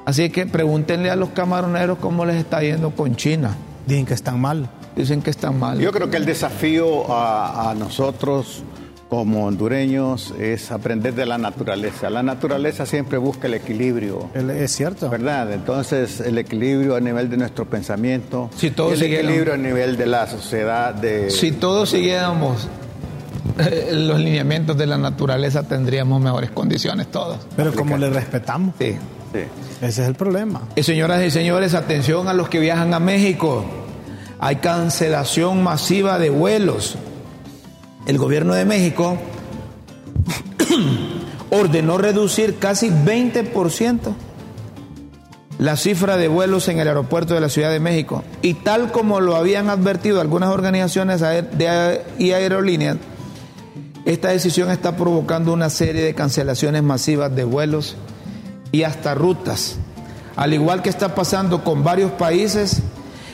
[0.04, 3.56] Así que pregúntenle a los camaroneros cómo les está yendo con China.
[3.86, 4.68] Dicen que están mal.
[4.94, 5.78] Dicen que están mal.
[5.78, 8.62] Yo creo que el desafío a, a nosotros
[9.08, 12.10] como hondureños es aprender de la naturaleza.
[12.10, 14.28] La naturaleza siempre busca el equilibrio.
[14.34, 15.08] Es cierto.
[15.08, 15.52] ¿Verdad?
[15.52, 20.06] Entonces, el equilibrio a nivel de nuestro pensamiento, si todos el equilibrio a nivel de
[20.06, 20.94] la sociedad.
[20.94, 21.30] De...
[21.30, 22.68] Si todos siguiéramos
[23.58, 27.38] eh, los lineamientos de la naturaleza, tendríamos mejores condiciones todos.
[27.56, 28.74] Pero como le respetamos.
[28.78, 28.96] Sí.
[29.32, 29.40] sí.
[29.80, 30.62] Ese es el problema.
[30.76, 33.64] Y señoras y señores, atención a los que viajan a México.
[34.38, 36.98] Hay cancelación masiva de vuelos
[38.08, 39.16] el gobierno de México
[41.50, 44.14] ordenó reducir casi 20%
[45.58, 48.24] la cifra de vuelos en el aeropuerto de la Ciudad de México.
[48.42, 51.22] Y tal como lo habían advertido algunas organizaciones
[52.18, 52.96] y aerolíneas,
[54.04, 57.96] esta decisión está provocando una serie de cancelaciones masivas de vuelos
[58.72, 59.76] y hasta rutas.
[60.34, 62.80] Al igual que está pasando con varios países,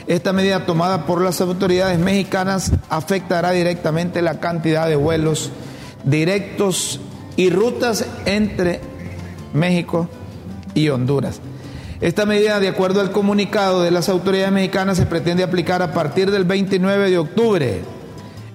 [0.07, 5.51] esta medida tomada por las autoridades mexicanas afectará directamente la cantidad de vuelos
[6.03, 6.99] directos
[7.35, 8.81] y rutas entre
[9.53, 10.07] México
[10.75, 11.41] y Honduras.
[12.01, 16.29] Esta medida, de acuerdo al comunicado de las autoridades mexicanas, se pretende aplicar a partir
[16.29, 17.81] del 29 de octubre.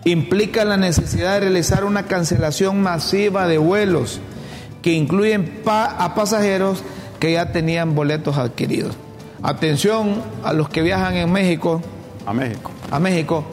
[0.04, 4.20] Implica la necesidad de realizar una cancelación masiva de vuelos
[4.82, 6.82] que incluyen a pasajeros
[7.18, 8.94] que ya tenían boletos adquiridos.
[9.42, 11.80] Atención a los que viajan en México.
[12.26, 12.70] A México.
[12.90, 13.44] A México.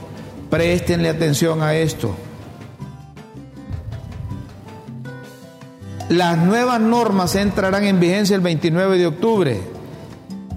[0.49, 2.15] Préstenle atención a esto.
[6.09, 9.61] Las nuevas normas entrarán en vigencia el 29 de octubre,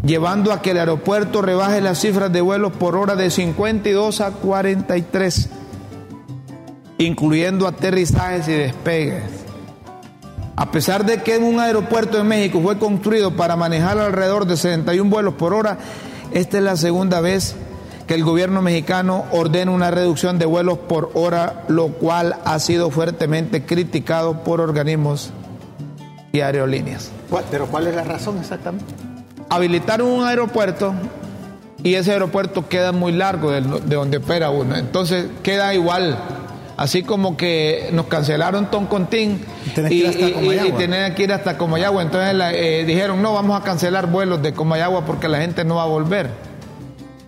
[0.04, 4.30] llevando a que el aeropuerto rebaje las cifras de vuelos por hora de 52 a
[4.30, 5.50] 43,
[6.98, 9.39] incluyendo aterrizajes y despegues.
[10.60, 15.08] A pesar de que un aeropuerto en México fue construido para manejar alrededor de 71
[15.08, 15.78] vuelos por hora,
[16.32, 17.56] esta es la segunda vez
[18.06, 22.90] que el gobierno mexicano ordena una reducción de vuelos por hora, lo cual ha sido
[22.90, 25.30] fuertemente criticado por organismos
[26.30, 27.10] y aerolíneas.
[27.50, 28.92] ¿Pero cuál es la razón exactamente?
[29.48, 30.92] Habilitaron un aeropuerto
[31.82, 34.76] y ese aeropuerto queda muy largo de, donde opera uno.
[34.76, 36.18] Entonces queda igual.
[36.80, 39.38] Así como que nos cancelaron Toncontín
[39.90, 42.00] y, y, tener que ir hasta Comayagua.
[42.00, 45.82] Entonces eh, dijeron, no, vamos a cancelar vuelos de Comayagua porque la gente no va
[45.82, 46.30] a volver.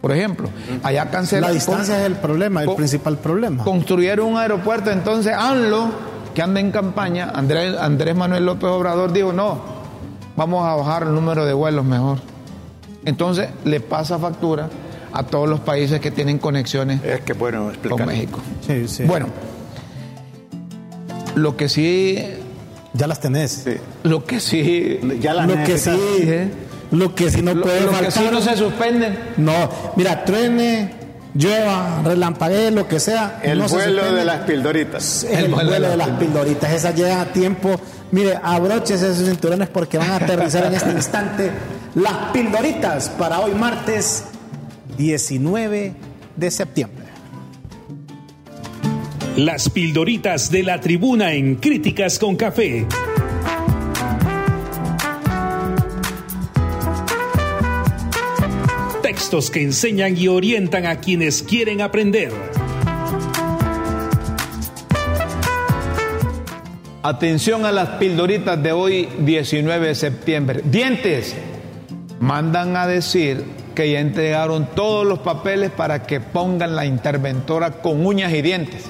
[0.00, 0.48] Por ejemplo,
[0.82, 1.50] allá cancelaron.
[1.50, 3.62] La distancia es el problema, el principal problema.
[3.62, 5.90] Construyeron un aeropuerto, entonces ANLO
[6.34, 9.60] que anda en campaña, Andrés, Andrés Manuel López Obrador dijo, no,
[10.34, 12.20] vamos a bajar el número de vuelos mejor.
[13.04, 14.70] Entonces le pasa factura
[15.12, 18.40] a todos los países que tienen conexiones es que, bueno, con México.
[19.06, 19.26] Bueno,
[21.34, 22.18] lo que sí...
[22.94, 23.64] Ya las tenés.
[24.02, 25.00] Lo que sí...
[25.20, 25.90] Ya las lo que sí...
[26.92, 29.16] Lo que sí no puede lo, que sí no se suspende.
[29.38, 30.92] No, mira, truene,
[31.34, 33.40] llueva, relampaguee, lo que sea.
[33.42, 35.24] El vuelo de las pildoritas.
[35.24, 36.70] El, vuelo, de, las pildoritas.
[36.70, 37.80] Esa llega a tiempo.
[38.10, 41.50] Mire, abróchese esos cinturones porque van a aterrizar en este instante
[41.94, 44.24] las pildoritas para hoy martes
[44.96, 45.94] 19
[46.36, 47.06] de septiembre.
[49.36, 52.86] Las pildoritas de la tribuna en Críticas con Café.
[59.02, 62.30] Textos que enseñan y orientan a quienes quieren aprender.
[67.02, 70.60] Atención a las pildoritas de hoy, 19 de septiembre.
[70.64, 71.34] Dientes.
[72.20, 78.04] Mandan a decir que ya entregaron todos los papeles para que pongan la interventora con
[78.06, 78.84] uñas y dientes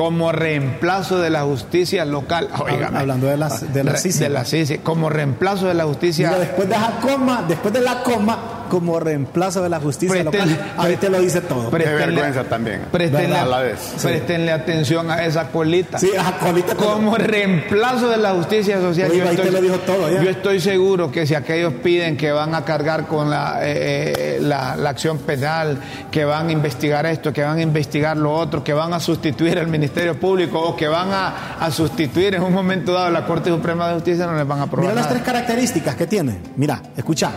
[0.00, 2.48] como reemplazo de la justicia local.
[2.94, 6.30] Hablando de las de la De como reemplazo de la justicia.
[6.38, 8.38] después de la coma, después de la coma,
[8.70, 10.72] como reemplazo de la justicia local.
[10.78, 11.70] Ahí te lo dice todo.
[11.70, 12.82] Qué vergüenza también.
[12.90, 13.78] Prestenle, a la vez.
[14.00, 15.98] Prestenle atención a esa colita.
[15.98, 16.74] Sí, a colita.
[16.74, 19.12] Como reemplazo de la justicia social.
[19.12, 22.64] yo, estoy, lo dijo todo, yo estoy seguro que si aquellos piden que van a
[22.64, 25.78] cargar con la, eh, eh, la, la acción penal,
[26.10, 29.58] que van a investigar esto, que van a investigar lo otro, que van a sustituir
[29.58, 33.50] al Ministerio Público o que van a, a sustituir en un momento dado la Corte
[33.50, 34.90] Suprema de Justicia, no les van a aprobar.
[34.90, 36.38] Mira las tres características que tiene.
[36.56, 37.32] Mira, escucha.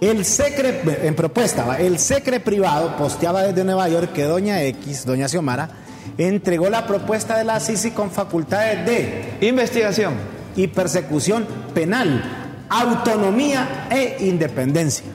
[0.00, 5.28] El secre, en propuesta, el secre privado posteaba desde Nueva York que Doña X, Doña
[5.28, 5.70] Xiomara,
[6.18, 10.14] entregó la propuesta de la CICI con facultades de investigación
[10.54, 15.06] y persecución penal, autonomía e independencia.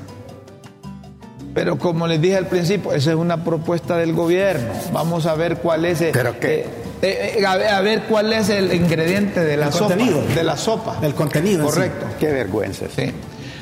[1.54, 4.72] Pero como les dije al principio, esa es una propuesta del gobierno.
[4.94, 6.66] Vamos a ver cuál es el, ¿Pero qué?
[7.02, 9.96] Eh, eh, a, ver, cuál es el ingrediente de la sopa.
[9.96, 10.98] De la sopa.
[11.02, 11.66] El contenido.
[11.66, 12.06] Correcto.
[12.20, 12.86] Qué vergüenza.
[12.96, 13.12] Sí.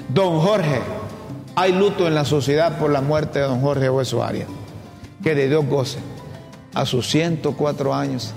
[0.10, 0.82] Don Jorge,
[1.60, 4.48] hay luto en la sociedad por la muerte de don Jorge Hueso Arias,
[5.22, 6.00] que de Dios goce
[6.74, 8.34] a sus 104 años,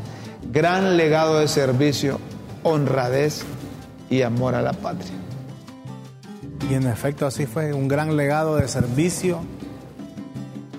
[0.51, 2.19] gran legado de servicio,
[2.65, 3.45] honradez
[4.11, 5.13] y amor a la patria.
[6.69, 9.39] Y en efecto así fue, un gran legado de servicio,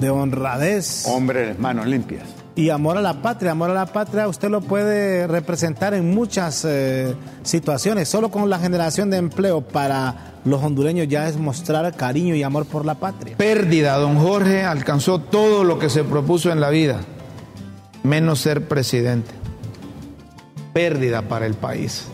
[0.02, 1.06] de honradez.
[1.08, 2.28] Hombre de manos limpias.
[2.56, 6.64] Y amor a la patria, amor a la patria usted lo puede representar en muchas
[6.66, 8.08] eh, situaciones.
[8.08, 12.66] Solo con la generación de empleo para los hondureños ya es mostrar cariño y amor
[12.66, 13.36] por la patria.
[13.38, 17.02] Pérdida, don Jorge alcanzó todo lo que se propuso en la vida,
[18.04, 19.32] menos ser presidente.
[20.74, 22.06] Pérdida para el país.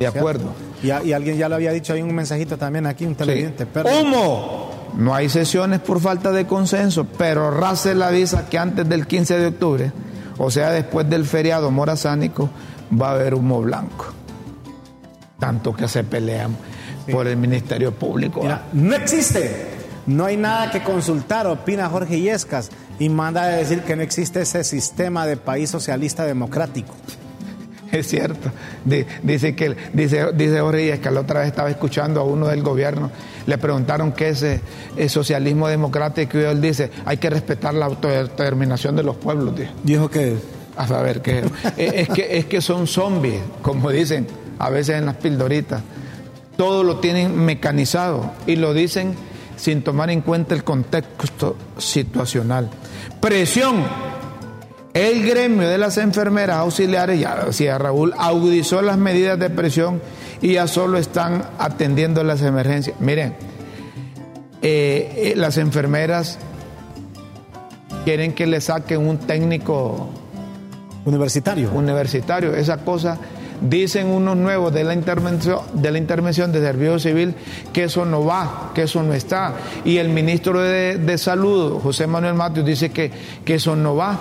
[0.00, 0.52] De acuerdo.
[0.82, 3.66] Y, alguien ya lo había dicho, hay un mensajito también aquí, un televidente.
[3.66, 4.67] ¿Cómo?
[4.98, 9.46] No hay sesiones por falta de consenso, pero Russell avisa que antes del 15 de
[9.46, 9.92] octubre,
[10.38, 12.50] o sea, después del feriado morazánico,
[13.00, 14.06] va a haber humo blanco.
[15.38, 16.56] Tanto que se pelean
[17.12, 18.42] por el Ministerio Público.
[18.72, 19.68] no existe,
[20.08, 24.40] no hay nada que consultar, opina Jorge Yescas, y manda a decir que no existe
[24.40, 26.92] ese sistema de país socialista democrático.
[27.92, 28.50] Es cierto.
[29.22, 33.10] Dice que dice dice Jorge que la otra vez estaba escuchando a uno del gobierno,
[33.46, 34.60] le preguntaron qué es el
[34.96, 39.54] eh, socialismo democrático y él dice, hay que respetar la autodeterminación de los pueblos.
[39.82, 40.36] Dijo que
[40.76, 41.44] a saber qué
[41.76, 44.26] es que es que son zombies, como dicen
[44.58, 45.82] a veces en las pildoritas.
[46.56, 49.14] Todo lo tienen mecanizado y lo dicen
[49.56, 52.68] sin tomar en cuenta el contexto situacional.
[53.20, 53.84] Presión
[54.94, 60.00] el gremio de las enfermeras auxiliares, ya decía Raúl, agudizó las medidas de presión
[60.40, 62.96] y ya solo están atendiendo las emergencias.
[63.00, 63.34] Miren,
[64.62, 66.38] eh, eh, las enfermeras
[68.04, 70.08] quieren que le saquen un técnico
[71.04, 71.70] universitario.
[71.72, 73.18] Universitario, esa cosa
[73.60, 77.34] dicen unos nuevos de la intervención de la intervención de servicio civil
[77.72, 79.54] que eso no va, que eso no está.
[79.84, 83.10] Y el ministro de, de Salud, José Manuel Matios, dice que,
[83.44, 84.18] que eso no va.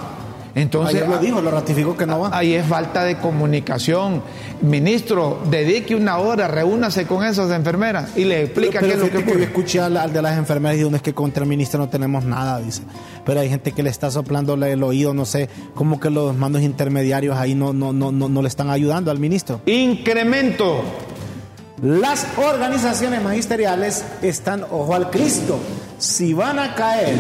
[0.57, 2.35] Entonces, lo dijo, lo ratificó que no va.
[2.35, 4.23] Ahí es falta de comunicación.
[4.61, 9.23] Ministro, dedique una hora, reúnase con esas enfermeras y le explica qué es lo que,
[9.23, 11.89] que Yo escuché al, de las enfermeras y donde es que contra el ministro no
[11.89, 12.81] tenemos nada, dice.
[13.23, 16.63] Pero hay gente que le está soplando el oído, no sé, como que los mandos
[16.63, 19.61] intermediarios ahí no, no, no, no, no le están ayudando al ministro.
[19.67, 20.81] Incremento.
[21.83, 25.59] Las organizaciones magisteriales están ojo al Cristo.
[25.99, 27.13] Si van a caer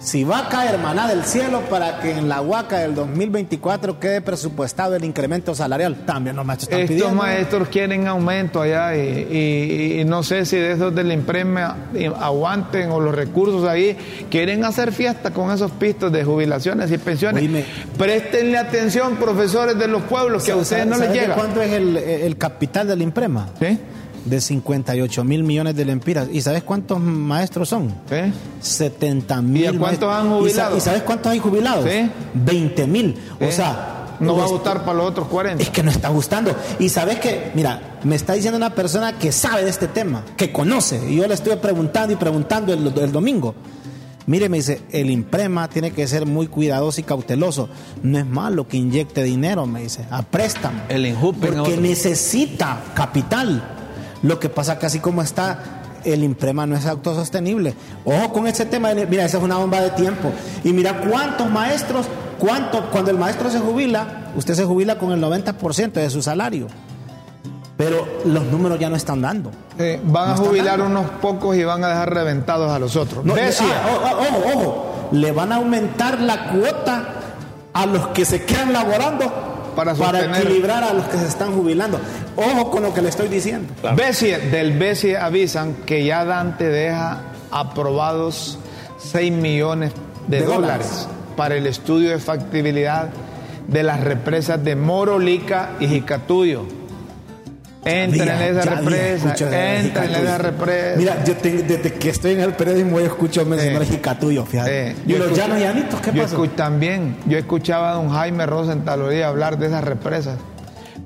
[0.00, 4.20] si va a caer maná del cielo para que en la huaca del 2024 quede
[4.20, 10.22] presupuestado el incremento salarial, también los maestros están Estos maestros quieren aumento allá y, no
[10.22, 11.76] sé si de esos del imprema
[12.20, 13.96] aguanten o los recursos ahí,
[14.30, 17.64] quieren hacer fiesta con esos pistos de jubilaciones y pensiones.
[17.96, 21.34] Préstenle atención, profesores de los pueblos, que a ustedes no les llega.
[21.34, 23.48] ¿Cuánto es el, el capital del imprema?
[23.58, 23.78] ¿Sí?
[24.26, 26.28] De 58 mil millones de lempiras.
[26.30, 27.94] ¿Y sabes cuántos maestros son?
[28.10, 28.32] ¿Eh?
[28.60, 29.74] 70 mil.
[29.74, 30.76] ¿Y cuántos han jubilado?
[30.76, 31.88] ¿Y, sabes cuántos hay jubilados?
[31.90, 32.10] ¿Sí?
[32.34, 33.16] 20 mil.
[33.40, 33.92] O sea...
[34.18, 35.62] No va a gustar para los otros 40.
[35.62, 36.50] Es que no está gustando.
[36.78, 40.52] Y sabes que, mira, me está diciendo una persona que sabe de este tema, que
[40.52, 41.12] conoce.
[41.12, 43.54] Y yo le estoy preguntando y preguntando el, el domingo.
[44.26, 47.68] Mire, me dice, el imprema tiene que ser muy cuidadoso y cauteloso.
[48.02, 50.80] No es malo que inyecte dinero, me dice, a préstamo.
[50.88, 51.52] El enjupe.
[51.52, 53.75] Porque necesita capital.
[54.22, 55.58] Lo que pasa que así como está,
[56.04, 57.74] el imprema no es autosostenible.
[58.04, 60.32] Ojo con ese tema, mira, esa es una bomba de tiempo.
[60.64, 62.06] Y mira cuántos maestros,
[62.38, 66.68] cuánto, cuando el maestro se jubila, usted se jubila con el 90% de su salario.
[67.76, 69.50] Pero los números ya no están dando.
[70.04, 73.24] van a jubilar unos pocos y van a dejar reventados a los otros.
[73.24, 77.04] No, ah, ojo, ojo, le van a aumentar la cuota
[77.74, 79.45] a los que se quedan laborando
[79.76, 82.00] para, equilibrar a los que se están jubilando.
[82.34, 83.72] Ojo con lo que le estoy diciendo.
[83.82, 87.20] del BESIE avisan que ya Dante deja
[87.50, 88.58] aprobados
[88.98, 89.92] 6 millones
[90.26, 91.06] de, dólares.
[91.36, 93.10] para el estudio de factibilidad
[93.68, 96.64] de las represas de Morolica y Jicatuyo.
[97.86, 99.34] Entra en esa represa,
[99.78, 100.96] entra en esa represa.
[100.98, 104.90] Mira, yo desde que estoy en el periodismo yo escucho mencionar eh, Jicatuyo, fíjate.
[104.90, 106.36] Eh, y los llanos llanitos, ¿qué pasa?
[106.56, 110.36] También, yo escuchaba a don Jaime Rosenthal hablar de esas represas.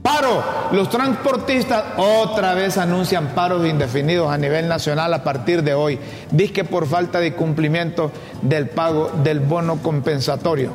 [0.02, 0.42] Paro.
[0.72, 5.98] Los transportistas otra vez anuncian paros indefinidos a nivel nacional a partir de hoy.
[6.30, 8.10] Dice por falta de cumplimiento
[8.40, 10.72] del pago del bono compensatorio.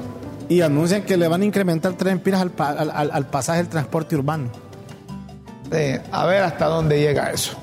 [0.48, 4.50] Y anuncian que le van a incrementar tres empiras al, al, pasaje del transporte urbano.
[6.12, 7.54] A ver hasta dónde llega eso.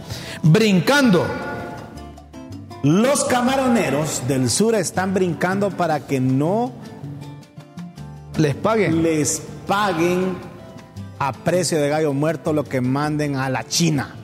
[0.43, 1.25] Brincando.
[2.83, 6.73] Los camaroneros del sur están brincando para que no
[8.37, 9.03] les paguen.
[9.03, 10.37] Les paguen
[11.19, 14.17] a precio de gallo muerto lo que manden a la China.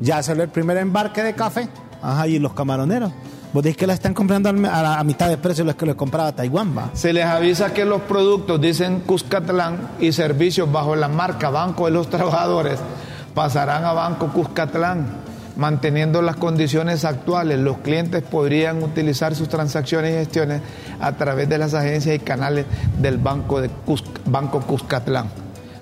[0.00, 1.68] Ya salió el primer embarque de café.
[2.02, 3.12] Ajá, y los camaroneros.
[3.52, 6.76] Vos decís que la están comprando a, mitad de precio los que les compraba Taiwán,
[6.76, 6.90] va.
[6.92, 11.92] Se les avisa que los productos, dicen Cuscatlán, y servicios bajo la marca Banco de
[11.92, 12.78] los Trabajadores
[13.36, 15.06] pasarán a Banco Cuscatlán,
[15.56, 17.58] manteniendo las condiciones actuales.
[17.58, 20.62] Los clientes podrían utilizar sus transacciones y gestiones
[21.00, 22.64] a través de las agencias y canales
[22.98, 23.68] del Banco, de
[24.24, 25.26] Banco Cuscatlán.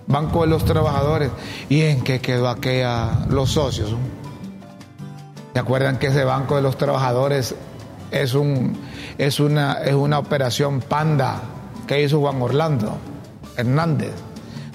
[0.09, 1.31] Banco de los Trabajadores.
[1.69, 3.95] ¿Y en qué quedó aquella los socios?
[5.53, 7.55] ¿Se acuerdan que ese Banco de los Trabajadores
[8.11, 8.77] es, un,
[9.17, 11.41] es, una, es una operación panda
[11.87, 12.99] que hizo Juan Orlando
[13.57, 14.11] Hernández?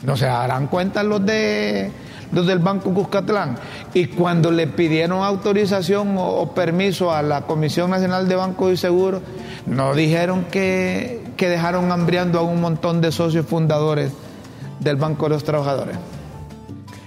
[0.04, 1.92] No se darán cuenta los de
[2.32, 3.58] los del Banco Cuscatlán.
[3.94, 9.22] Y cuando le pidieron autorización o, permiso a la Comisión Nacional de Bancos y Seguros,
[9.66, 14.12] no dijeron que, que dejaron hambriando a un montón de socios fundadores
[14.80, 15.98] del Banco de los Trabajadores.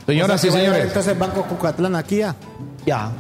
[0.07, 0.85] Señoras y señores.
[0.87, 2.35] Entonces, Banco Cucatlán aquí ya.
[2.85, 3.11] Ya.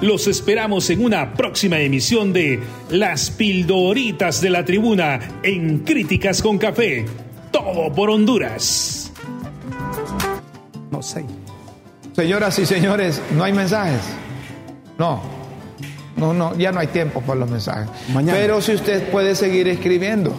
[0.00, 2.58] Los esperamos en una próxima emisión de
[2.88, 7.04] Las Pildoritas de la Tribuna en Críticas con Café.
[7.50, 9.12] Todo por Honduras.
[10.90, 11.26] No sé.
[12.20, 14.02] Señoras y señores, ¿no hay mensajes?
[14.98, 15.22] No.
[16.16, 17.88] No, no, ya no hay tiempo para los mensajes.
[18.12, 18.36] Mañana.
[18.38, 20.36] Pero si usted puede seguir escribiendo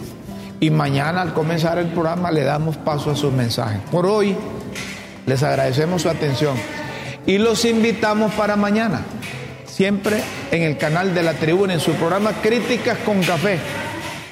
[0.60, 3.80] y mañana al comenzar el programa le damos paso a sus mensajes.
[3.90, 4.36] Por hoy
[5.26, 6.54] les agradecemos su atención
[7.26, 9.00] y los invitamos para mañana,
[9.66, 10.22] siempre
[10.52, 13.58] en el canal de la tribuna, en su programa Críticas con Café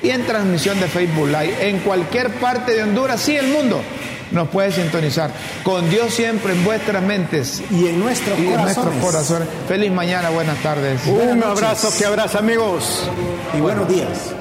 [0.04, 3.82] y en transmisión de Facebook Live en cualquier parte de Honduras y el mundo.
[4.30, 5.30] Nos puede sintonizar.
[5.62, 8.76] Con Dios siempre en vuestras mentes Y en nuestros y en corazones.
[8.76, 9.48] nuestros corazones.
[9.68, 11.00] Feliz mañana, buenas tardes.
[11.06, 13.08] Un abrazo que abraza amigos.
[13.56, 14.34] Y buenos días.